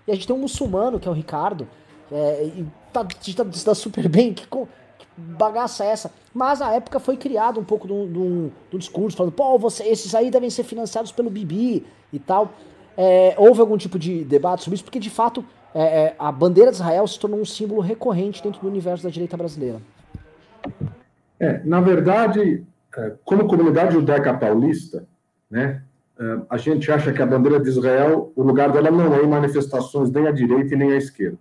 [0.08, 1.68] e a gente tem um muçulmano, que é o Ricardo,
[2.12, 4.68] é, e tá, tá, tá super bem, que, que,
[5.16, 6.12] bagaça é essa?
[6.34, 10.50] Mas a época foi criado um pouco do discurso, falando, pô, você, esses aí devem
[10.50, 12.52] ser financiados pelo Bibi e tal.
[12.96, 14.84] É, houve algum tipo de debate sobre isso?
[14.84, 15.44] Porque, de fato,
[15.74, 19.10] é, é, a bandeira de Israel se tornou um símbolo recorrente dentro do universo da
[19.10, 19.80] direita brasileira.
[21.40, 22.64] É, na verdade,
[22.96, 25.06] é, como comunidade judaica paulista,
[25.50, 25.82] né,
[26.20, 29.28] é, a gente acha que a bandeira de Israel, o lugar dela não é em
[29.28, 31.40] manifestações nem à direita e nem à esquerda.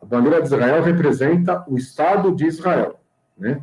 [0.00, 3.00] A bandeira de Israel representa o Estado de Israel,
[3.36, 3.60] né?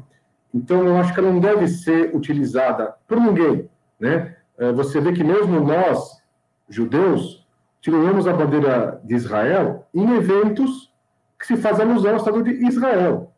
[0.53, 4.35] Então, eu acho que ela não deve ser utilizada por ninguém, né?
[4.75, 6.21] Você vê que mesmo nós,
[6.67, 7.40] judeus,
[7.81, 10.91] tiramos a bandeira de Israel em eventos
[11.39, 13.31] que se faz alusão ao Estado de Israel.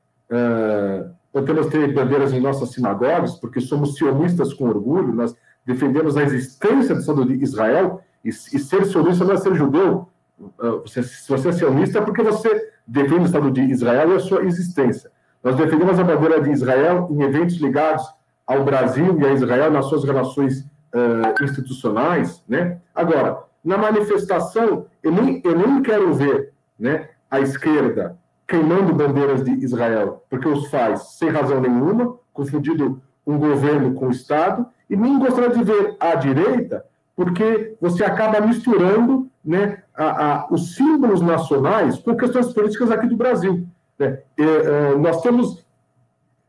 [1.33, 5.35] Podemos ter bandeiras em nossas sinagogas, porque somos sionistas com orgulho, nós
[5.65, 10.07] defendemos a existência do Estado de Israel, e, e ser sionista não é ser judeu.
[10.39, 14.15] Uh, você, se você é sionista, é porque você defende o Estado de Israel e
[14.15, 15.09] a sua existência.
[15.43, 18.05] Nós defendemos a bandeira de Israel em eventos ligados
[18.45, 22.77] ao Brasil e a Israel nas suas relações uh, institucionais, né?
[22.93, 29.51] Agora, na manifestação, eu nem, eu nem quero ver né, a esquerda queimando bandeiras de
[29.63, 35.17] Israel, porque os faz sem razão nenhuma, confundindo um governo com o Estado, e nem
[35.17, 36.85] gostaria de ver a direita,
[37.15, 43.15] porque você acaba misturando né, a, a, os símbolos nacionais com questões políticas aqui do
[43.15, 43.65] Brasil.
[43.97, 44.19] Né?
[44.37, 45.65] E, uh, nós temos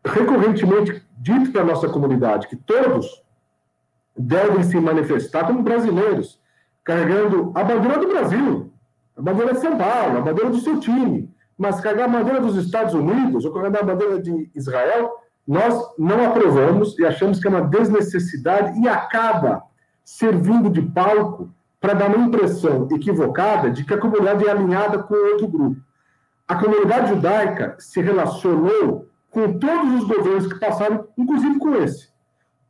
[0.04, 3.22] recorrentemente dito para a nossa comunidade que todos
[4.16, 6.38] devem se manifestar como brasileiros,
[6.84, 8.72] carregando a bandeira do Brasil,
[9.16, 12.56] a bandeira de São Paulo, a bandeira do seu time, mas carregar a bandeira dos
[12.56, 15.12] Estados Unidos ou carregar a bandeira de Israel,
[15.46, 19.62] nós não aprovamos e achamos que é uma desnecessidade e acaba
[20.04, 25.14] servindo de palco para dar uma impressão equivocada de que a comunidade é alinhada com
[25.14, 25.80] outro grupo.
[26.46, 32.08] A comunidade judaica se relacionou com todos os governos que passaram, inclusive com esse.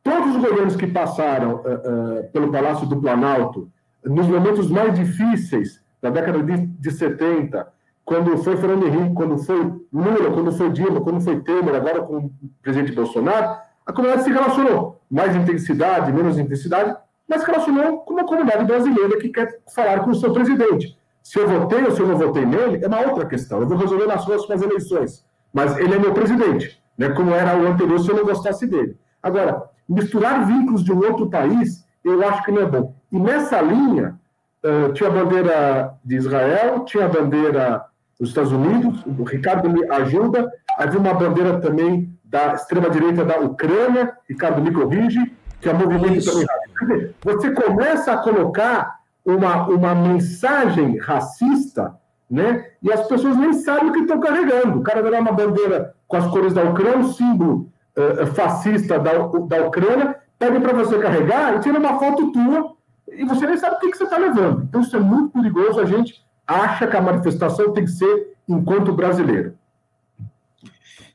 [0.03, 3.71] Todos os governos que passaram uh, uh, pelo Palácio do Planalto,
[4.05, 7.67] nos momentos mais difíceis da década de, de 70,
[8.03, 9.57] quando foi Fernando Henrique, quando foi
[9.91, 12.31] Lula, quando foi Dilma, quando foi Temer, agora com o
[12.61, 15.01] presidente Bolsonaro, a comunidade se relacionou.
[15.09, 16.95] Mais intensidade, menos intensidade,
[17.27, 20.97] mas se relacionou com uma comunidade brasileira que quer falar com o seu presidente.
[21.23, 23.59] Se eu votei ou se eu não votei nele, é uma outra questão.
[23.59, 25.25] Eu vou resolver nas próximas eleições.
[25.51, 27.09] Mas ele é meu presidente, né?
[27.09, 28.99] como era o anterior se eu não gostasse dele.
[29.23, 32.94] Agora, misturar vínculos de um outro país, eu acho que não é bom.
[33.11, 34.19] E nessa linha,
[34.63, 37.85] uh, tinha a bandeira de Israel, tinha a bandeira
[38.19, 44.13] dos Estados Unidos, o Ricardo me ajuda, havia uma bandeira também da extrema-direita da Ucrânia,
[44.27, 46.45] Ricardo me corrige, que é o movimento Isso.
[46.77, 47.13] também.
[47.23, 51.95] Você começa a colocar uma, uma mensagem racista,
[52.29, 52.65] né?
[52.81, 54.79] E as pessoas nem sabem o que estão carregando.
[54.79, 59.13] O cara vai uma bandeira com as cores da Ucrânia, o símbolo uh, fascista da,
[59.13, 62.74] da Ucrânia, pede para você carregar e tira uma foto tua
[63.17, 64.63] e você nem sabe o que, que você está levando.
[64.63, 65.79] Então isso é muito perigoso.
[65.79, 69.57] A gente acha que a manifestação tem que ser enquanto brasileiro.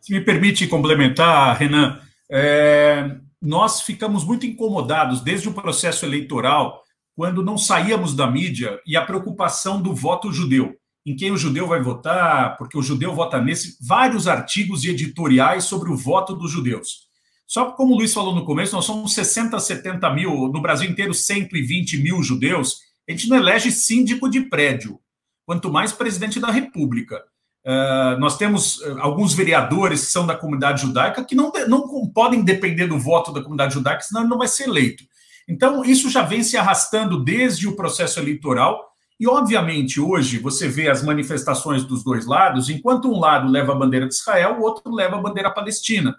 [0.01, 6.83] Se me permite complementar, Renan, é, nós ficamos muito incomodados desde o processo eleitoral,
[7.15, 10.75] quando não saíamos da mídia e a preocupação do voto judeu.
[11.05, 13.77] Em quem o judeu vai votar, porque o judeu vota nesse.
[13.87, 17.10] Vários artigos e editoriais sobre o voto dos judeus.
[17.51, 21.13] Só como o Luiz falou no começo, nós somos 60, 70 mil, no Brasil inteiro,
[21.13, 22.77] 120 mil judeus.
[23.09, 25.01] A gente não elege síndico de prédio
[25.45, 27.21] quanto mais presidente da República.
[27.67, 32.45] Uh, nós temos eh, alguns vereadores que são da comunidade judaica que não, não podem
[32.45, 35.03] depender do voto da comunidade judaica, senão ele não vai ser eleito.
[35.49, 38.81] Então, isso já vem se arrastando desde o processo eleitoral.
[39.19, 43.77] E, obviamente, hoje você vê as manifestações dos dois lados, enquanto um lado leva a
[43.77, 46.15] bandeira de Israel, o outro leva a bandeira palestina.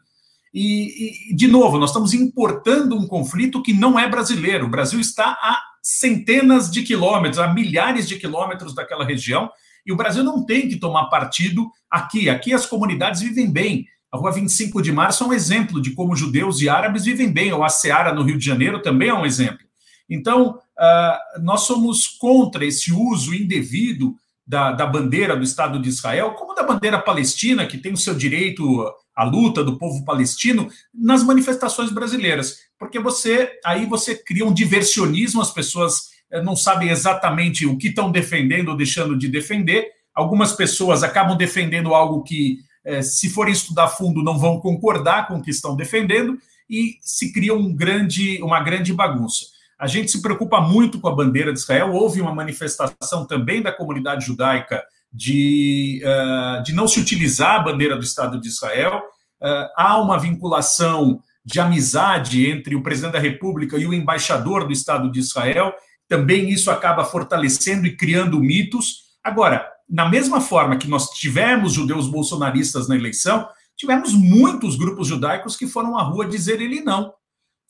[0.54, 4.66] E, e, de novo, nós estamos importando um conflito que não é brasileiro.
[4.66, 9.50] O Brasil está a centenas de quilômetros, a milhares de quilômetros daquela região,
[9.86, 12.30] e o Brasil não tem que tomar partido aqui.
[12.30, 13.86] Aqui as comunidades vivem bem.
[14.12, 17.54] A Rua 25 de Março é um exemplo de como judeus e árabes vivem bem,
[17.54, 19.66] ou a Seara no Rio de Janeiro também é um exemplo.
[20.10, 24.14] Então, uh, nós somos contra esse uso indevido
[24.46, 28.14] da, da bandeira do Estado de Israel, como da bandeira palestina, que tem o seu
[28.14, 28.86] direito
[29.16, 32.60] à luta do povo palestino, nas manifestações brasileiras.
[32.80, 37.90] Porque você aí você cria um diversionismo, as pessoas eh, não sabem exatamente o que
[37.90, 39.88] estão defendendo ou deixando de defender.
[40.14, 45.36] Algumas pessoas acabam defendendo algo que, eh, se forem estudar fundo, não vão concordar com
[45.36, 46.38] o que estão defendendo,
[46.70, 49.46] e se cria um grande, uma grande bagunça.
[49.78, 51.92] A gente se preocupa muito com a bandeira de Israel.
[51.92, 54.82] Houve uma manifestação também da comunidade judaica
[55.12, 59.02] de, uh, de não se utilizar a bandeira do Estado de Israel.
[59.42, 64.74] Uh, há uma vinculação de amizade entre o presidente da República e o embaixador do
[64.74, 65.74] Estado de Israel.
[66.08, 69.12] Também isso acaba fortalecendo e criando mitos.
[69.24, 75.58] Agora, na mesma forma que nós tivemos judeus bolsonaristas na eleição, tivemos muitos grupos judaicos
[75.58, 77.14] que foram à rua dizer ele não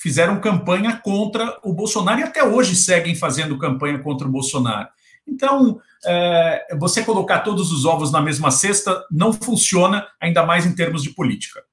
[0.01, 4.89] fizeram campanha contra o Bolsonaro e até hoje seguem fazendo campanha contra o Bolsonaro.
[5.27, 10.75] Então, é, você colocar todos os ovos na mesma cesta não funciona, ainda mais em
[10.75, 11.63] termos de política.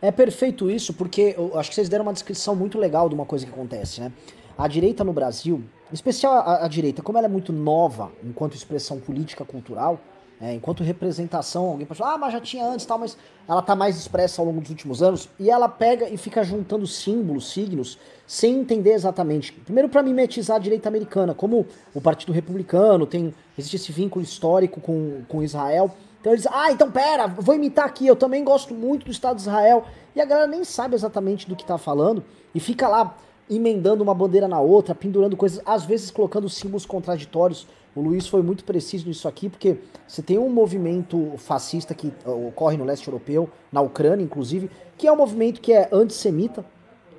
[0.00, 3.24] É perfeito isso, porque eu acho que vocês deram uma descrição muito legal de uma
[3.24, 4.12] coisa que acontece, né?
[4.56, 8.54] A direita no Brasil, em especial a, a direita, como ela é muito nova enquanto
[8.54, 10.00] expressão política cultural,
[10.40, 13.16] é, enquanto representação, alguém pode falar, ah, mas já tinha antes tal, mas
[13.48, 16.86] ela tá mais expressa ao longo dos últimos anos, e ela pega e fica juntando
[16.86, 19.52] símbolos, signos, sem entender exatamente.
[19.52, 24.80] Primeiro, para mimetizar a direita americana, como o Partido Republicano tem existe esse vínculo histórico
[24.80, 29.04] com, com Israel, Então eles, ah, então pera, vou imitar aqui, eu também gosto muito
[29.04, 29.84] do Estado de Israel.
[30.14, 32.24] E a galera nem sabe exatamente do que tá falando
[32.54, 33.16] e fica lá
[33.48, 37.66] emendando uma bandeira na outra, pendurando coisas, às vezes colocando símbolos contraditórios.
[37.96, 42.76] O Luiz foi muito preciso nisso aqui, porque você tem um movimento fascista que ocorre
[42.76, 46.62] no leste europeu, na Ucrânia, inclusive, que é um movimento que é antissemita,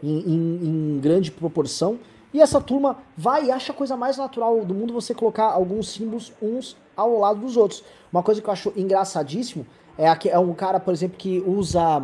[0.04, 1.98] em, em, em grande proporção,
[2.32, 5.90] e essa turma vai e acha a coisa mais natural do mundo você colocar alguns
[5.90, 7.84] símbolos uns ao lado dos outros.
[8.14, 9.66] Uma coisa que eu acho engraçadíssimo
[9.98, 12.04] é, aqui, é um cara, por exemplo, que usa.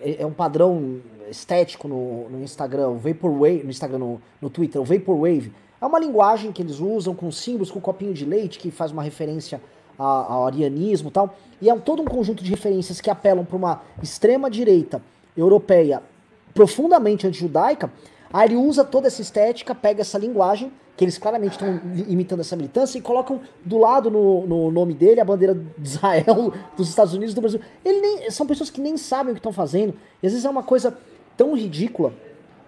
[0.00, 4.80] É, é um padrão estético no, no Instagram, o Vaporwave, no Instagram, no, no Twitter,
[4.80, 5.52] o Vaporwave.
[5.84, 9.02] É uma linguagem que eles usam com símbolos, com copinho de leite, que faz uma
[9.02, 9.60] referência
[9.98, 11.36] ao arianismo e tal.
[11.60, 15.02] E é um, todo um conjunto de referências que apelam para uma extrema direita
[15.36, 16.02] europeia
[16.54, 17.90] profundamente anti-judaica
[18.34, 22.56] Aí ele usa toda essa estética, pega essa linguagem, que eles claramente estão imitando essa
[22.56, 27.14] militância, e colocam do lado no, no, nome dele a bandeira de Israel, dos Estados
[27.14, 27.60] Unidos, do Brasil.
[27.84, 30.50] Ele nem, são pessoas que nem sabem o que estão fazendo, e às vezes é
[30.50, 30.98] uma coisa
[31.36, 32.12] tão ridícula.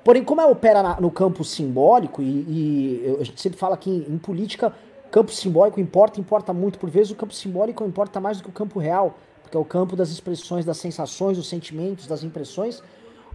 [0.06, 3.90] Porém, como ela opera na, no campo simbólico, e, e, a gente sempre fala que
[3.90, 4.72] em, em política,
[5.10, 6.78] campo simbólico importa, importa muito.
[6.78, 9.64] Por vezes o campo simbólico importa mais do que o campo real, porque é o
[9.64, 12.80] campo das expressões, das sensações, dos sentimentos, das impressões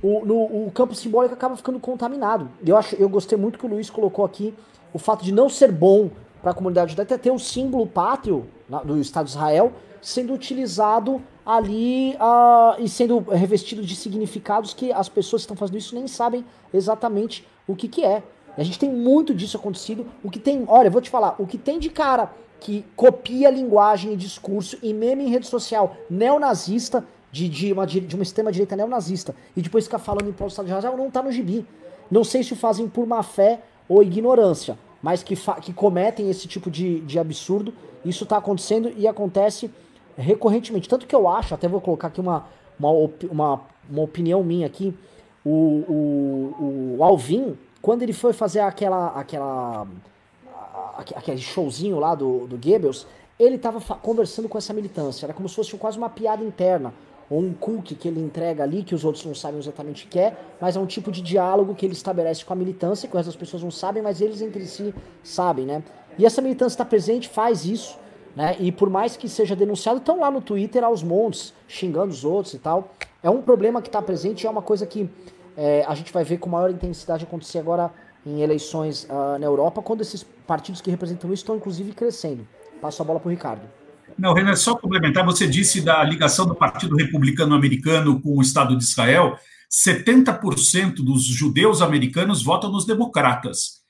[0.01, 2.49] o, no, o campo simbólico acaba ficando contaminado.
[2.65, 4.53] Eu, acho, eu gostei muito que o Luiz colocou aqui
[4.93, 6.09] o fato de não ser bom
[6.41, 8.47] para a comunidade judaica ter o símbolo pátrio
[8.84, 15.10] do Estado de Israel sendo utilizado ali uh, e sendo revestido de significados que as
[15.10, 18.24] pessoas que estão fazendo isso nem sabem exatamente o que, que é.
[18.58, 20.06] A gente tem muito disso acontecido.
[20.24, 24.14] O que tem, olha, vou te falar, o que tem de cara que copia linguagem
[24.14, 29.34] e discurso e meme em rede social neonazista de, de, uma, de uma extrema-direita neonazista
[29.56, 31.66] e depois ficar falando em prol do Estado de Israel não está no gibi.
[32.10, 36.48] Não sei se o fazem por má fé ou ignorância, mas que, que cometem esse
[36.48, 37.74] tipo de, de absurdo.
[38.06, 39.72] Isso está acontecendo e acontece
[40.18, 40.89] recorrentemente.
[40.89, 42.45] Tanto que eu acho, até vou colocar aqui uma,
[42.80, 42.89] uma,
[43.30, 44.93] uma, uma opinião minha aqui,
[45.45, 49.88] o, o, o Alvin, quando ele foi fazer aquela, aquela,
[51.16, 53.07] aquele showzinho lá do, do Goebbels,
[53.39, 55.26] ele estava conversando com essa militância.
[55.26, 56.93] Era como se fosse quase uma piada interna
[57.32, 60.20] ou um cookie que ele entrega ali, que os outros não sabem exatamente o que
[60.20, 63.36] é, mas é um tipo de diálogo que ele estabelece com a militância, que as
[63.38, 64.93] pessoas não sabem, mas eles entre si
[65.24, 65.82] sabem, né?
[66.20, 67.97] E essa militância está presente, faz isso,
[68.36, 68.55] né?
[68.59, 72.53] E por mais que seja denunciado, estão lá no Twitter aos montes, xingando os outros
[72.53, 72.93] e tal.
[73.21, 75.09] É um problema que está presente e é uma coisa que
[75.55, 77.91] é, a gente vai ver com maior intensidade acontecer agora
[78.25, 82.47] em eleições uh, na Europa, quando esses partidos que representam isso estão inclusive crescendo.
[82.79, 83.61] Passo a bola para o Ricardo.
[84.17, 88.77] Não, Renan, só complementar, você disse da ligação do Partido Republicano Americano com o Estado
[88.77, 89.38] de Israel,
[89.71, 93.80] 70% dos judeus americanos votam nos democratas.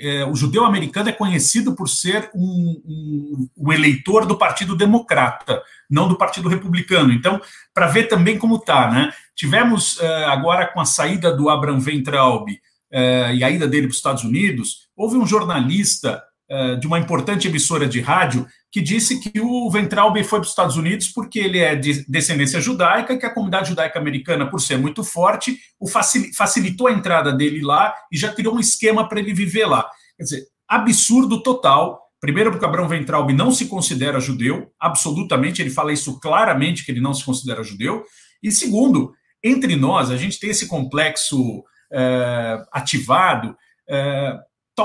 [0.00, 5.62] É, o judeu americano é conhecido por ser um, um, um, eleitor do Partido Democrata,
[5.90, 7.12] não do Partido Republicano.
[7.12, 7.40] Então,
[7.74, 9.12] para ver também como está, né?
[9.34, 12.48] Tivemos é, agora com a saída do Abraham Weintraub
[12.90, 16.98] é, e a ida dele para os Estados Unidos, houve um jornalista é, de uma
[16.98, 21.38] importante emissora de rádio que disse que o Ventralb foi para os Estados Unidos porque
[21.38, 25.88] ele é de descendência judaica que a comunidade judaica americana, por ser muito forte, o
[25.88, 29.88] facilitou a entrada dele lá e já criou um esquema para ele viver lá.
[30.16, 31.98] Quer dizer, absurdo total.
[32.20, 37.00] Primeiro, porque Abraão Ventralb não se considera judeu, absolutamente, ele fala isso claramente, que ele
[37.00, 38.04] não se considera judeu.
[38.42, 39.12] E segundo,
[39.42, 41.62] entre nós, a gente tem esse complexo
[41.92, 43.56] é, ativado.
[43.88, 44.36] É,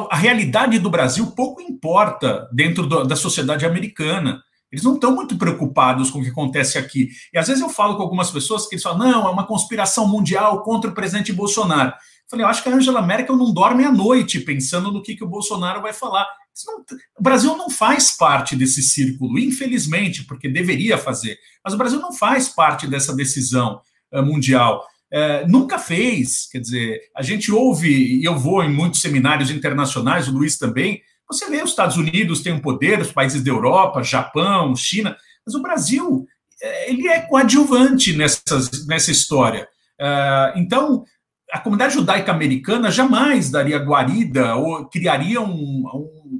[0.09, 4.41] a realidade do Brasil pouco importa dentro do, da sociedade americana.
[4.71, 7.09] Eles não estão muito preocupados com o que acontece aqui.
[7.31, 10.07] E às vezes eu falo com algumas pessoas que eles falam: não, é uma conspiração
[10.07, 11.89] mundial contra o presidente Bolsonaro.
[11.89, 15.15] Eu falei, eu acho que a Angela Merkel não dorme à noite pensando no que,
[15.15, 16.27] que o Bolsonaro vai falar.
[16.65, 16.79] Não,
[17.19, 21.37] o Brasil não faz parte desse círculo, infelizmente, porque deveria fazer.
[21.63, 23.81] Mas o Brasil não faz parte dessa decisão
[24.11, 26.47] uh, mundial é, nunca fez.
[26.51, 31.01] Quer dizer, a gente ouve, e eu vou em muitos seminários internacionais, o Luiz também.
[31.29, 35.53] Você vê os Estados Unidos têm um poder, os países da Europa, Japão, China, mas
[35.53, 36.25] o Brasil
[36.61, 39.67] é, ele é coadjuvante nessas, nessa história.
[40.01, 41.05] É, então,
[41.51, 45.83] a comunidade judaica americana jamais daria guarida ou criaria um,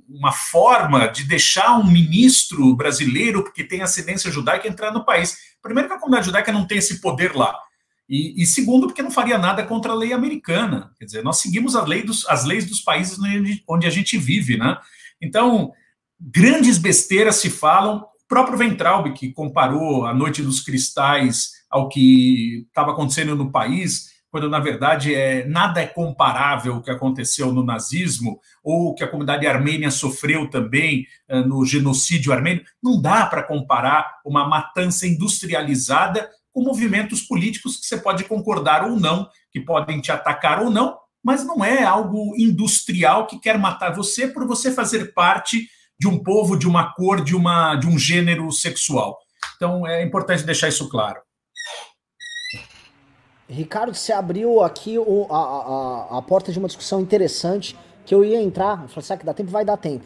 [0.09, 5.37] uma forma de deixar um ministro brasileiro que tem ascendência judaica entrar no país.
[5.61, 7.55] Primeiro que a comunidade judaica não tem esse poder lá.
[8.07, 10.91] E, e, segundo, porque não faria nada contra a lei americana.
[10.99, 13.17] Quer dizer, nós seguimos a lei dos, as leis dos países
[13.67, 14.77] onde a gente vive, né?
[15.21, 15.71] Então,
[16.19, 17.97] grandes besteiras se falam.
[17.97, 24.13] O próprio Ventralbe, que comparou a Noite dos Cristais ao que estava acontecendo no país,
[24.33, 29.03] quando na verdade é, nada é comparável o que aconteceu no nazismo ou o que
[29.03, 32.63] a comunidade armênia sofreu também uh, no genocídio armênio.
[32.81, 38.99] Não dá para comparar uma matança industrializada com movimentos políticos que você pode concordar ou
[38.99, 43.95] não, que podem te atacar ou não, mas não é algo industrial que quer matar
[43.95, 45.67] você por você fazer parte
[45.99, 49.17] de um povo, de uma cor, de, uma, de um gênero sexual.
[49.55, 51.21] Então é importante deixar isso claro.
[53.49, 57.75] Ricardo, você abriu aqui o, a, a, a, porta de uma discussão interessante
[58.05, 58.81] que eu ia entrar.
[58.83, 59.51] Eu falei, será que dá tempo?
[59.51, 60.05] Vai dar tempo.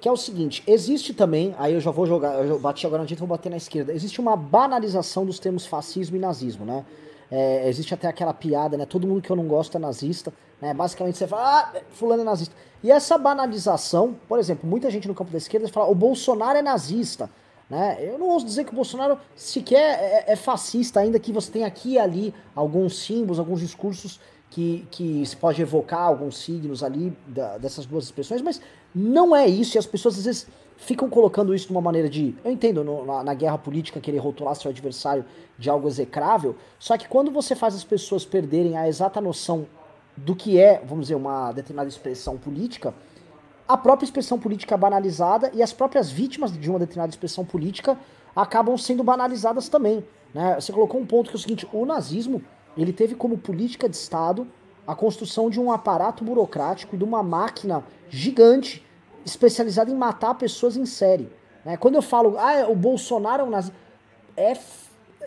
[0.00, 3.06] Que é o seguinte: existe também, aí eu já vou jogar, eu bati agora na
[3.06, 3.92] direita, vou bater na esquerda.
[3.92, 6.84] Existe uma banalização dos termos fascismo e nazismo, né?
[7.30, 8.86] É, existe até aquela piada, né?
[8.86, 10.72] Todo mundo que eu não gosto é nazista, né?
[10.72, 12.54] Basicamente você fala, ah, fulano é nazista.
[12.82, 16.62] E essa banalização, por exemplo, muita gente no campo da esquerda fala, o Bolsonaro é
[16.62, 17.28] nazista.
[17.68, 17.98] Né?
[18.00, 21.66] Eu não ouso dizer que o Bolsonaro sequer é, é, fascista, ainda que você tenha
[21.66, 24.18] aqui e ali alguns símbolos, alguns discursos
[24.48, 28.60] que, que se pode evocar, alguns signos ali da, dessas duas expressões, mas
[28.94, 32.34] não é isso, e as pessoas às vezes ficam colocando isso de uma maneira de.
[32.44, 35.24] Eu entendo no, na, na, guerra política querer rotular seu adversário
[35.58, 39.66] de algo execrável, só que quando você faz as pessoas perderem a exata noção
[40.16, 42.94] do que é, vamos dizer, uma determinada expressão política,
[43.66, 47.98] a própria expressão política é banalizada e as próprias vítimas de uma determinada expressão política
[48.34, 50.04] acabam sendo banalizadas também.
[50.32, 50.54] Né?
[50.58, 52.42] Você colocou um ponto que é o seguinte: o nazismo
[52.76, 54.46] ele teve como política de Estado
[54.88, 58.82] a construção de um aparato burocrático e de uma máquina gigante
[59.22, 61.30] especializada em matar pessoas em série.
[61.62, 61.76] Né?
[61.76, 63.76] Quando eu falo, ah, o Bolsonaro é um nazista,
[64.34, 64.56] é,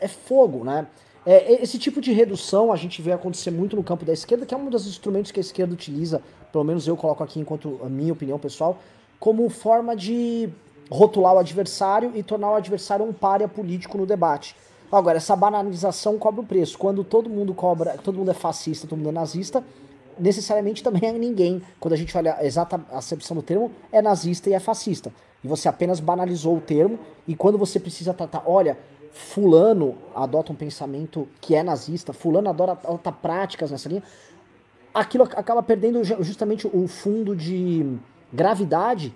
[0.02, 0.88] é fogo, né?
[1.24, 4.56] É, esse tipo de redução a gente vê acontecer muito no campo da esquerda, que
[4.56, 7.90] é um dos instrumentos que a esquerda utiliza, pelo menos eu coloco aqui enquanto a
[7.90, 8.80] minha opinião pessoal,
[9.20, 10.50] como forma de
[10.90, 14.56] rotular o adversário e tornar o adversário um párea político no debate.
[14.92, 16.78] Agora, essa banalização cobra o preço.
[16.78, 19.64] Quando todo mundo cobra, todo mundo é fascista, todo mundo é nazista,
[20.20, 21.62] necessariamente também é ninguém.
[21.80, 25.14] Quando a gente olha a exata acepção do termo, é nazista e é fascista.
[25.42, 28.78] E você apenas banalizou o termo, e quando você precisa tratar, olha,
[29.12, 34.04] fulano adota um pensamento que é nazista, fulano adora, adota práticas nessa linha,
[34.94, 37.98] aquilo acaba perdendo justamente o fundo de
[38.32, 39.14] gravidade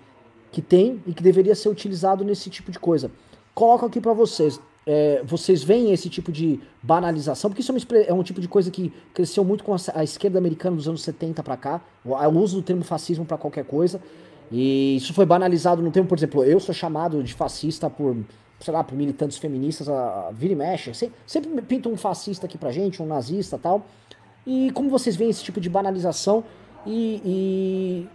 [0.50, 3.10] que tem e que deveria ser utilizado nesse tipo de coisa.
[3.54, 4.58] Coloco aqui para vocês.
[4.86, 8.46] É, vocês veem esse tipo de banalização, porque isso é, uma, é um tipo de
[8.46, 12.12] coisa que cresceu muito com a, a esquerda americana dos anos 70 para cá, o,
[12.12, 14.00] o, uso do termo fascismo para qualquer coisa,
[14.50, 18.16] e isso foi banalizado no termo, por exemplo, eu sou chamado de fascista por
[18.60, 20.92] sei lá, por militantes feministas, a, a vira e mexe.
[20.94, 23.86] Sempre, sempre pinta um fascista aqui pra gente, um nazista tal.
[24.46, 26.44] E como vocês veem esse tipo de banalização
[26.86, 28.08] e, e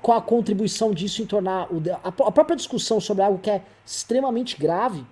[0.00, 3.62] qual a contribuição disso em tornar o, a, a, própria discussão sobre algo que é
[3.84, 5.04] extremamente grave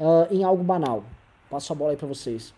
[0.00, 1.04] uh, em algo banal?
[1.48, 2.54] Passo a bola aí para vocês.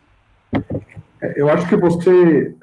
[1.21, 2.57] É, eu acho que você,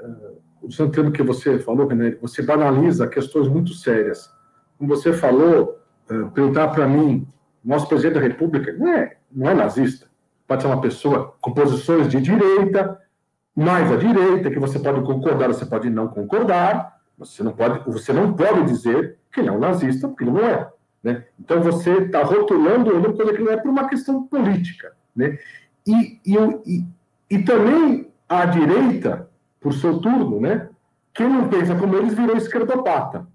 [0.64, 4.32] uh, Santana, que você falou, René, você banaliza questões muito sérias.
[4.78, 7.28] Como você falou, uh, perguntar para mim
[7.64, 10.08] nosso presidente da República não é, não é nazista.
[10.48, 13.00] Pode ser uma pessoa com posições de direita,
[13.56, 18.14] mais à direita, que você pode concordar, você pode não concordar, você não pode, você
[18.14, 20.72] não pode dizer que ele é um nazista, porque ele não é.
[21.04, 21.26] Né?
[21.40, 24.92] Então você está rotulando ele coisa que não é por uma questão política.
[25.16, 25.38] Né?
[25.88, 26.36] E, e,
[26.66, 26.86] e,
[27.30, 29.30] e também a direita,
[29.60, 30.70] por seu turno, né?
[31.14, 33.28] quem não pensa como eles virou esquerdopata.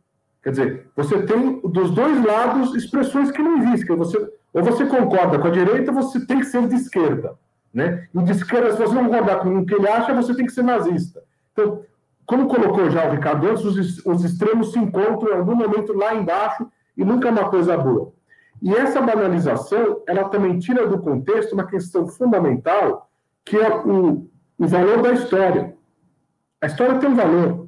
[0.42, 3.96] Quer dizer, você tem dos dois lados expressões que não existem.
[3.96, 4.18] Você,
[4.52, 7.34] ou você concorda com a direita, você tem que ser de esquerda.
[7.72, 8.06] Né?
[8.14, 10.52] E de esquerda, se você não concordar com o que ele acha, você tem que
[10.52, 11.22] ser nazista.
[11.52, 11.82] Então,
[12.26, 16.14] como colocou já o Ricardo antes, os, os extremos se encontram em algum momento lá
[16.14, 16.66] embaixo
[16.97, 18.12] e nunca é uma coisa boa.
[18.62, 23.11] E essa banalização, ela também tira do contexto uma questão fundamental,
[23.45, 24.28] que é o,
[24.59, 25.74] o valor da história.
[26.61, 27.66] A história tem um valor.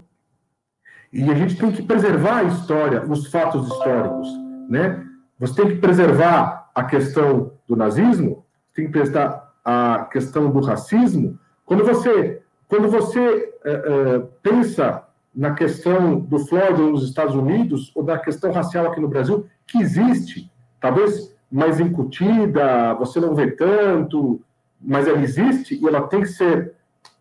[1.13, 4.29] E a gente tem que preservar a história, os fatos históricos,
[4.69, 5.05] né?
[5.39, 11.39] Você tem que preservar a questão do nazismo, tem que preservar a questão do racismo.
[11.65, 15.06] Quando você, quando você é, é, pensa
[15.37, 19.79] na questão do Floyd nos Estados Unidos ou da questão racial aqui no Brasil, que
[19.79, 24.41] existe, talvez mais incutida, você não vê tanto,
[24.81, 26.73] mas ela existe e ela tem que ser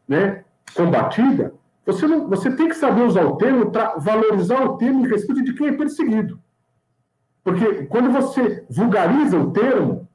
[0.07, 1.53] né, combatida.
[1.86, 5.43] Você, não, você tem que saber usar o termo para valorizar o termo em respeito
[5.43, 6.39] de quem é perseguido.
[7.43, 10.07] Porque quando você vulgariza o termo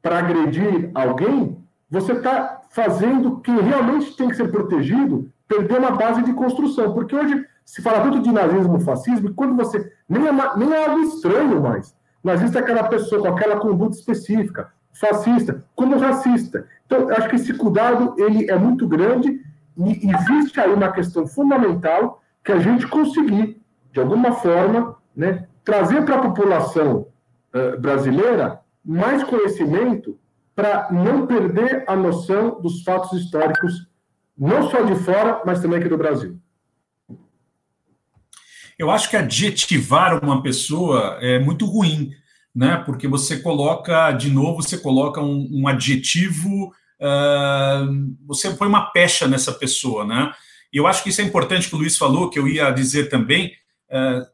[0.00, 1.58] para agredir alguém,
[1.90, 6.92] você está fazendo quem realmente tem que ser protegido perder uma base de construção.
[6.92, 9.92] Porque hoje se fala tanto de nazismo fascismo, e quando você.
[10.08, 11.94] Nem é, nem é algo estranho mais.
[12.22, 16.66] Nazista é aquela pessoa com aquela conduta específica, fascista, como racista.
[16.86, 19.40] Então, acho que esse cuidado ele é muito grande
[19.76, 26.04] E existe aí uma questão fundamental que a gente conseguir, de alguma forma, né, trazer
[26.04, 27.06] para a população
[27.54, 30.18] uh, brasileira mais conhecimento
[30.56, 33.86] para não perder a noção dos fatos históricos,
[34.38, 36.38] não só de fora, mas também aqui do Brasil.
[38.78, 42.12] Eu acho que adjetivar uma pessoa é muito ruim,
[42.54, 42.76] né?
[42.86, 49.26] Porque você coloca, de novo, você coloca um, um adjetivo, uh, você põe uma pecha
[49.26, 50.32] nessa pessoa, né?
[50.72, 53.08] E eu acho que isso é importante que o Luiz falou, que eu ia dizer
[53.08, 53.52] também.
[53.90, 54.24] Uh,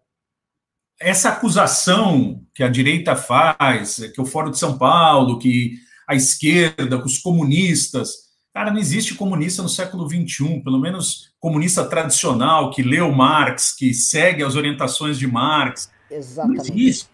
[1.01, 6.99] essa acusação que a direita faz, que o Fórum de São Paulo, que a esquerda,
[6.99, 8.25] que os comunistas,
[8.55, 13.93] Cara, não existe comunista no século XXI, pelo menos comunista tradicional, que leu Marx, que
[13.93, 15.91] segue as orientações de Marx.
[16.09, 16.71] Exatamente.
[16.71, 17.11] Não existe.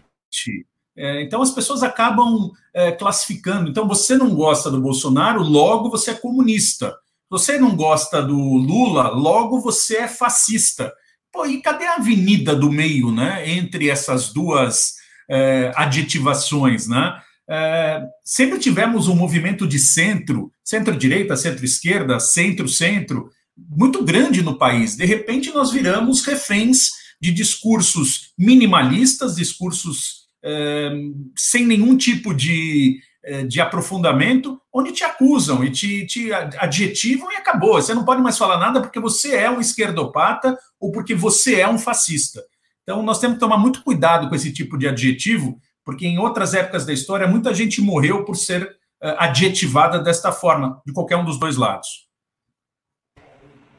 [0.95, 3.71] É, então as pessoas acabam é, classificando.
[3.71, 6.95] Então você não gosta do Bolsonaro, logo você é comunista.
[7.27, 10.93] Você não gosta do Lula, logo você é fascista.
[11.31, 13.49] Pô, e cadê a avenida do meio, né?
[13.49, 14.95] Entre essas duas
[15.27, 17.19] é, adjetivações, né?
[17.53, 24.95] É, sempre tivemos um movimento de centro, centro-direita, centro-esquerda, centro-centro, muito grande no país.
[24.95, 30.91] De repente, nós viramos reféns de discursos minimalistas, discursos é,
[31.35, 37.35] sem nenhum tipo de, é, de aprofundamento, onde te acusam e te, te adjetivam e
[37.35, 37.73] acabou.
[37.73, 41.67] Você não pode mais falar nada porque você é um esquerdopata ou porque você é
[41.67, 42.41] um fascista.
[42.83, 46.53] Então, nós temos que tomar muito cuidado com esse tipo de adjetivo, porque em outras
[46.53, 51.25] épocas da história muita gente morreu por ser uh, adjetivada desta forma, de qualquer um
[51.25, 52.09] dos dois lados.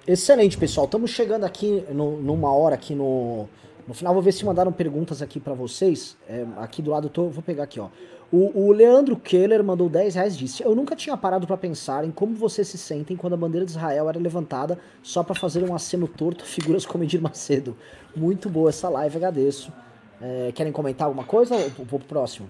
[0.06, 0.86] Excelente, pessoal.
[0.86, 3.48] Estamos chegando aqui no, numa hora aqui no,
[3.86, 4.12] no final.
[4.12, 6.16] Vou ver se mandaram perguntas aqui para vocês.
[6.28, 7.88] É, aqui do lado, tô, vou pegar aqui, ó.
[8.32, 12.10] O, o, Leandro Keller mandou 10 reais disse: Eu nunca tinha parado para pensar em
[12.10, 15.74] como vocês se sentem quando a bandeira de Israel era levantada só para fazer um
[15.74, 17.76] aceno torto figuras como Edir Macedo.
[18.16, 19.70] Muito boa essa live, agradeço.
[20.22, 22.48] É, querem comentar alguma coisa ou vou para o próximo?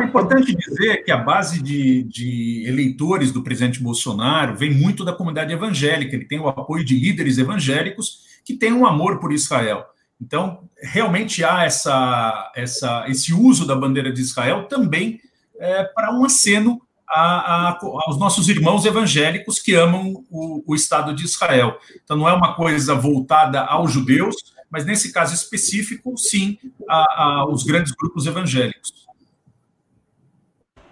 [0.00, 5.12] É importante dizer que a base de, de, eleitores do presidente Bolsonaro vem muito da
[5.12, 6.14] comunidade evangélica.
[6.14, 9.84] Ele tem o apoio de líderes evangélicos que têm um amor por Israel.
[10.20, 15.20] Então, realmente há essa, essa, esse uso da bandeira de Israel também
[15.58, 21.14] é, para um aceno a, a, aos nossos irmãos evangélicos que amam o, o Estado
[21.14, 21.76] de Israel.
[22.02, 24.36] Então, não é uma coisa voltada aos judeus,
[24.72, 26.58] mas nesse caso específico, sim,
[26.88, 29.06] a, a, os grandes grupos evangélicos.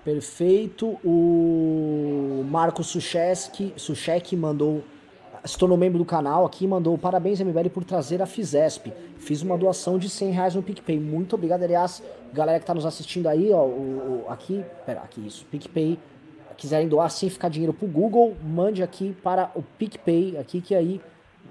[0.05, 0.99] Perfeito.
[1.03, 4.85] O Marco Suchek, Suchek mandou,
[5.47, 8.93] se tornou membro do canal aqui, mandou parabéns, MBL, por trazer a Fizesp.
[9.17, 11.01] Fiz uma doação de 100 reais no PicPay.
[11.01, 12.03] Muito obrigado, aliás,
[12.35, 15.99] galera que está nos assistindo aí, ó, o, o, aqui, pera, aqui isso, PicPay.
[16.59, 21.01] Quiserem doar sem ficar dinheiro pro Google, mande aqui para o PicPay, aqui que aí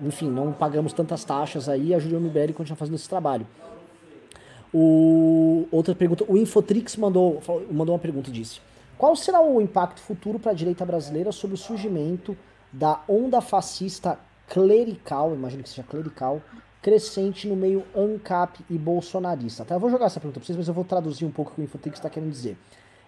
[0.01, 3.45] enfim, não pagamos tantas taxas aí, ajude o MBL a continuar fazendo esse trabalho.
[4.73, 7.41] O, outra pergunta, o Infotrix mandou,
[7.71, 8.61] mandou uma pergunta e disse:
[8.97, 12.37] Qual será o impacto futuro para a direita brasileira sobre o surgimento
[12.71, 16.41] da onda fascista clerical, imagino que seja clerical,
[16.81, 19.65] crescente no meio ANCAP e bolsonarista?
[19.65, 19.75] Tá?
[19.75, 21.61] Eu vou jogar essa pergunta para vocês, mas eu vou traduzir um pouco o que
[21.61, 22.57] o Infotrix está querendo dizer.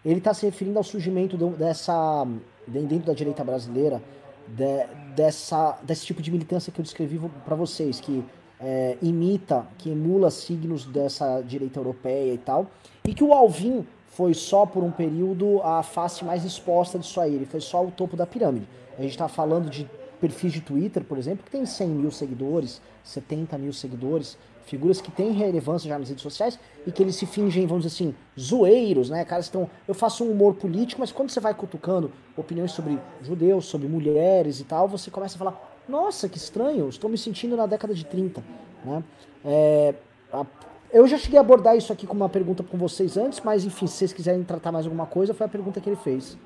[0.04, 2.26] Ele está se referindo ao surgimento dessa,
[2.68, 4.02] dentro da direita brasileira,
[4.48, 8.24] de, dessa, desse tipo de militância que eu descrevi para vocês, que
[8.60, 12.68] é, imita, que emula signos dessa direita europeia e tal,
[13.06, 17.34] e que o Alvin foi só por um período a face mais exposta disso aí,
[17.34, 18.68] ele foi só o topo da pirâmide.
[18.98, 19.90] A gente está falando de
[20.20, 25.12] perfis de Twitter, por exemplo, que tem 100 mil seguidores, 70 mil seguidores, figuras que
[25.12, 29.10] têm relevância já nas redes sociais e que eles se fingem, vamos dizer assim, zoeiros,
[29.10, 29.26] né?
[29.26, 29.70] Caras estão.
[29.88, 34.60] Eu faço um humor político, mas quando você vai cutucando opiniões sobre judeus, sobre mulheres
[34.60, 38.06] e tal, você começa a falar: nossa, que estranho, estou me sentindo na década de
[38.06, 38.44] 30,
[38.86, 39.04] né?
[39.44, 39.96] É,
[40.32, 40.46] a,
[40.94, 43.88] eu já cheguei a abordar isso aqui com uma pergunta com vocês antes, mas enfim,
[43.88, 46.38] se vocês quiserem tratar mais alguma coisa, foi a pergunta que ele fez.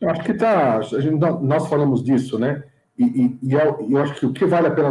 [0.00, 0.80] Eu acho que tá.
[0.82, 2.64] Gente, nós falamos disso, né?
[3.00, 4.90] E, e, e eu, acho que o que vale a pena,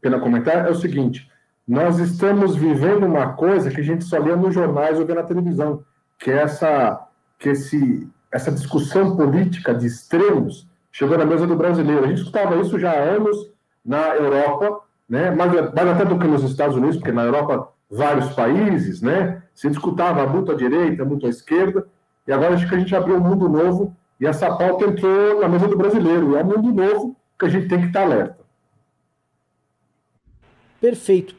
[0.00, 1.28] pena comentar é o seguinte:
[1.66, 5.24] nós estamos vivendo uma coisa que a gente só lê nos jornais ou vê na
[5.24, 5.82] televisão,
[6.20, 7.04] que é essa,
[7.36, 12.04] que esse, essa discussão política de extremos chegou na mesa do brasileiro.
[12.04, 13.50] A gente escutava isso já há anos
[13.84, 15.32] na Europa, né?
[15.32, 19.42] mais, mais até do que nos Estados Unidos, porque na Europa vários países, né?
[19.52, 21.84] Se discutava muito à direita, muito à esquerda,
[22.24, 25.48] e agora acho que a gente abriu um mundo novo e essa pauta entrou na
[25.48, 26.32] mesa do brasileiro.
[26.32, 28.38] E é um mundo novo que a gente tem que estar alerta.
[30.80, 31.34] Perfeito.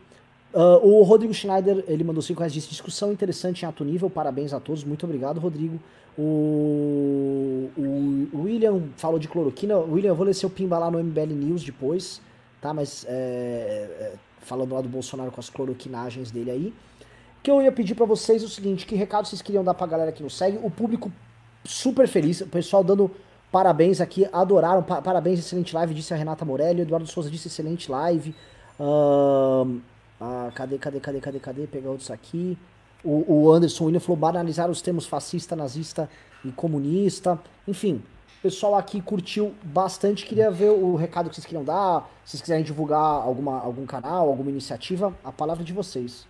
[0.54, 4.52] Uh, o Rodrigo Schneider, ele mandou 5 reais, disse discussão interessante em alto nível, parabéns
[4.52, 5.80] a todos, muito obrigado, Rodrigo.
[6.18, 9.78] O, o, o William falou de cloroquina.
[9.78, 12.20] William, eu vou ler seu pimba lá no MBL News depois,
[12.60, 12.74] tá?
[12.74, 16.74] Mas é, é, falando lá do Bolsonaro com as cloroquinagens dele aí.
[17.42, 20.12] Que eu ia pedir para vocês o seguinte: que recado vocês queriam dar pra galera
[20.12, 20.60] que nos segue?
[20.62, 21.10] O público
[21.64, 23.10] super feliz, o pessoal dando
[23.52, 24.84] parabéns aqui, adoraram.
[24.84, 26.82] Pa parabéns, excelente live, disse a Renata Morelli.
[26.82, 28.36] Eduardo Souza disse excelente live.
[28.80, 29.80] Uh,
[30.20, 31.68] ah, cadê, cadê, cadê, cadê, cadê?
[31.68, 32.58] Pegar outros aqui.
[33.04, 36.10] O, o Anderson William falou banalizar os termos fascista, nazista
[36.44, 37.40] e comunista.
[37.68, 38.04] Enfim,
[38.40, 40.26] o pessoal aqui curtiu bastante.
[40.26, 42.10] Queria ver o recado que vocês queriam dar.
[42.26, 46.28] Se vocês quiserem divulgar alguma, algum canal, alguma iniciativa, a palavra é de vocês.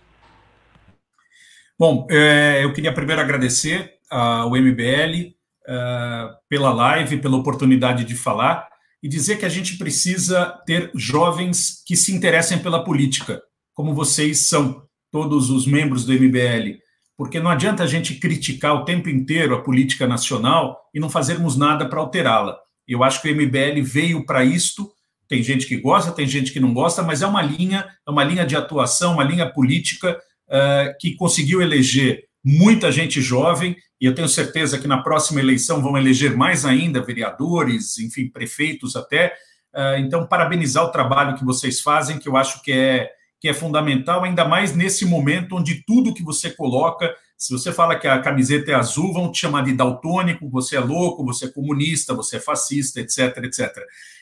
[1.78, 5.34] Bom, é, eu queria primeiro agradecer ao MBL
[5.70, 8.68] uh, pela live, pela oportunidade de falar
[9.02, 13.40] e dizer que a gente precisa ter jovens que se interessem pela política,
[13.74, 16.78] como vocês são, todos os membros do MBL.
[17.16, 21.56] Porque não adianta a gente criticar o tempo inteiro a política nacional e não fazermos
[21.56, 22.56] nada para alterá-la.
[22.86, 24.90] Eu acho que o MBL veio para isto.
[25.28, 28.24] Tem gente que gosta, tem gente que não gosta, mas é uma linha, é uma
[28.24, 30.18] linha de atuação, uma linha política
[30.48, 35.82] uh, que conseguiu eleger muita gente jovem, e eu tenho certeza que na próxima eleição
[35.82, 39.34] vão eleger mais ainda vereadores, enfim, prefeitos até.
[39.74, 43.54] Uh, então, parabenizar o trabalho que vocês fazem, que eu acho que é, que é
[43.54, 48.20] fundamental, ainda mais nesse momento onde tudo que você coloca, se você fala que a
[48.20, 52.36] camiseta é azul, vão te chamar de daltônico, você é louco, você é comunista, você
[52.36, 53.70] é fascista, etc, etc.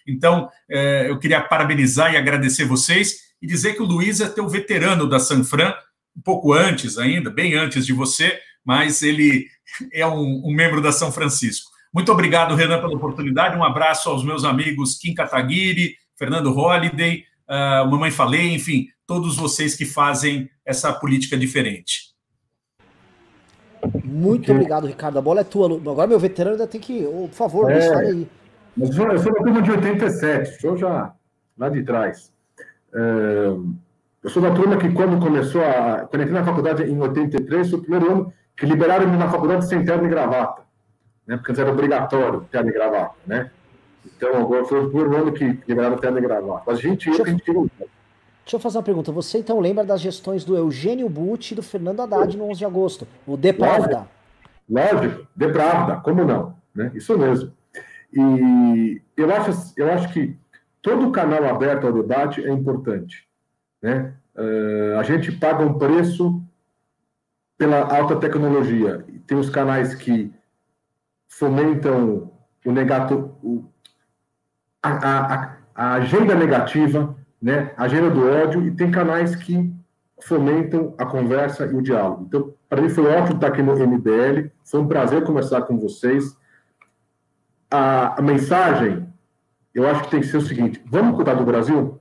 [0.07, 4.49] Então, uh, eu queria parabenizar e agradecer vocês e dizer que o Luiz é teu
[4.49, 5.73] veterano da Sanfran,
[6.17, 9.47] um pouco antes ainda, bem antes de você, mas ele
[9.93, 11.71] é um, um membro da São Francisco.
[11.93, 13.57] Muito obrigado, Renan, pela oportunidade.
[13.57, 19.75] Um abraço aos meus amigos Kim Kataguiri, Fernando Holliday, uh, Mamãe Falei, enfim, todos vocês
[19.75, 22.09] que fazem essa política diferente.
[24.05, 25.19] Muito obrigado, Ricardo.
[25.19, 25.77] A bola é tua.
[25.77, 27.07] Agora meu veterano ainda tem que.
[27.07, 28.29] Oh, por favor, é, aí.
[28.77, 31.13] Eu sou, eu sou da turma de 87, sou já
[31.57, 32.33] lá de trás.
[32.93, 32.99] É,
[34.23, 36.07] eu sou da turma que, quando começou a.
[36.07, 39.85] Quando entrei na faculdade em 83, foi o primeiro ano que liberaram na faculdade sem
[39.85, 40.63] terno e gravata.
[41.27, 41.37] Né?
[41.37, 43.51] Porque antes era obrigatório terno e gravata, né?
[44.05, 46.65] Então, agora foi o primeiro ano que liberaram terno e gravata.
[46.67, 49.13] Mas a gente, deixa, eu, a gente Deixa eu fazer uma pergunta.
[49.13, 52.65] Você então lembra das gestões do Eugênio Butti e do Fernando Haddad no 11 de
[52.65, 53.07] agosto?
[53.27, 54.09] O De Pravda.
[54.69, 56.57] Lógico, De Pravda, como não?
[56.75, 56.91] Né?
[56.95, 57.53] Isso mesmo.
[58.13, 60.35] E eu acho, eu acho que
[60.81, 63.28] todo canal aberto ao debate é importante.
[63.83, 64.15] Né?
[64.37, 66.43] Uh, a gente paga um preço
[67.57, 69.05] pela alta tecnologia.
[69.27, 70.33] Tem os canais que
[71.29, 72.33] fomentam
[72.65, 73.65] o negato, o,
[74.83, 77.73] a, a, a, agenda negativa, né?
[77.77, 79.73] a agenda do ódio, e tem canais que
[80.21, 82.25] fomentam a conversa e o diálogo.
[82.27, 86.37] Então, para mim foi ótimo estar aqui no MBL, foi um prazer conversar com vocês.
[87.71, 89.09] A, a mensagem,
[89.75, 92.01] eu acho que tem que ser o seguinte: vamos cuidar do Brasil?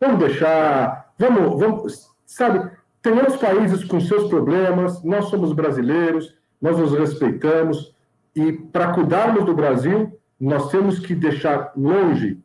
[0.00, 2.70] Vamos deixar Vamos, vamos, sabe,
[3.10, 7.94] outros países com seus problemas, nós somos brasileiros, nós nos respeitamos,
[8.34, 12.42] e para cuidarmos do Brasil, nós temos que deixar longe,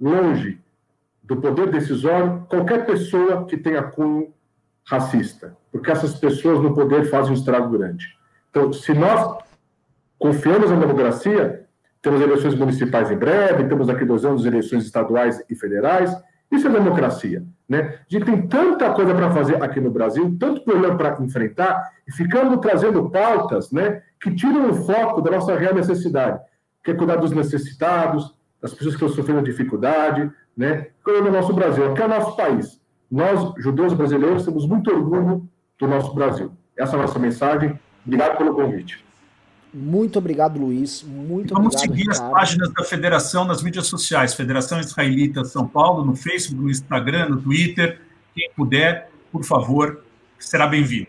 [0.00, 0.60] longe
[1.22, 4.32] do poder decisório qualquer pessoa que tenha cunho
[4.84, 8.06] racista, porque essas pessoas no poder fazem um estrago grande.
[8.50, 9.42] Então, se nós
[10.18, 11.66] confiamos na democracia,
[12.00, 16.14] temos eleições municipais em breve, temos daqui dois anos eleições estaduais e federais,
[16.50, 17.44] isso é democracia.
[17.72, 18.00] Né?
[18.00, 22.12] A gente tem tanta coisa para fazer aqui no Brasil, tanto problema para enfrentar, e
[22.12, 26.38] ficando trazendo pautas né, que tiram o foco da nossa real necessidade,
[26.84, 30.88] que é cuidar dos necessitados, das pessoas que estão sofrendo dificuldade, né?
[31.02, 32.78] Cuidar do nosso Brasil, que é o nosso país.
[33.10, 35.48] Nós, judeus brasileiros, temos muito orgulho
[35.78, 36.52] do nosso Brasil.
[36.76, 37.80] Essa é a nossa mensagem.
[38.04, 39.02] Obrigado pelo convite.
[39.72, 41.02] Muito obrigado, Luiz.
[41.02, 41.96] Muito Vamos obrigado.
[41.96, 42.24] Seguir Ricardo.
[42.24, 47.30] as páginas da Federação nas mídias sociais, Federação Israelita São Paulo, no Facebook, no Instagram,
[47.30, 48.00] no Twitter.
[48.34, 50.04] Quem puder, por favor,
[50.38, 51.08] será bem-vindo.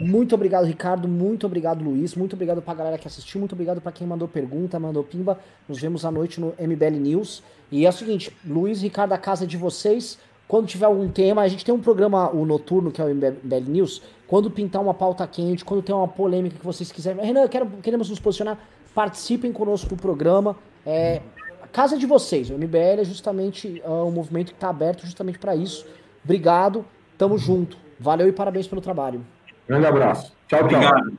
[0.00, 1.06] Muito obrigado, Ricardo.
[1.08, 2.14] Muito obrigado, Luiz.
[2.14, 3.38] Muito obrigado para a galera que assistiu.
[3.38, 5.38] Muito obrigado para quem mandou pergunta, mandou pimba.
[5.68, 7.42] Nos vemos à noite no MBL News.
[7.70, 10.18] E é o seguinte, Luiz, Ricardo, a casa é de vocês.
[10.46, 13.68] Quando tiver algum tema, a gente tem um programa, o noturno, que é o MBL
[13.68, 14.02] News.
[14.26, 17.24] Quando pintar uma pauta quente, quando tem uma polêmica que vocês quiserem.
[17.24, 18.58] Renan, quero, queremos nos posicionar.
[18.94, 20.56] Participem conosco do programa.
[20.84, 21.22] É,
[21.62, 22.50] a casa de vocês.
[22.50, 25.86] O MBL é justamente uh, um movimento que está aberto justamente para isso.
[26.22, 26.84] Obrigado,
[27.16, 27.76] tamo junto.
[27.98, 29.24] Valeu e parabéns pelo trabalho.
[29.66, 30.32] Grande abraço.
[30.46, 30.78] Tchau, tchau.
[30.78, 31.18] Obrigado.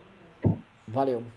[0.87, 1.34] Valeu.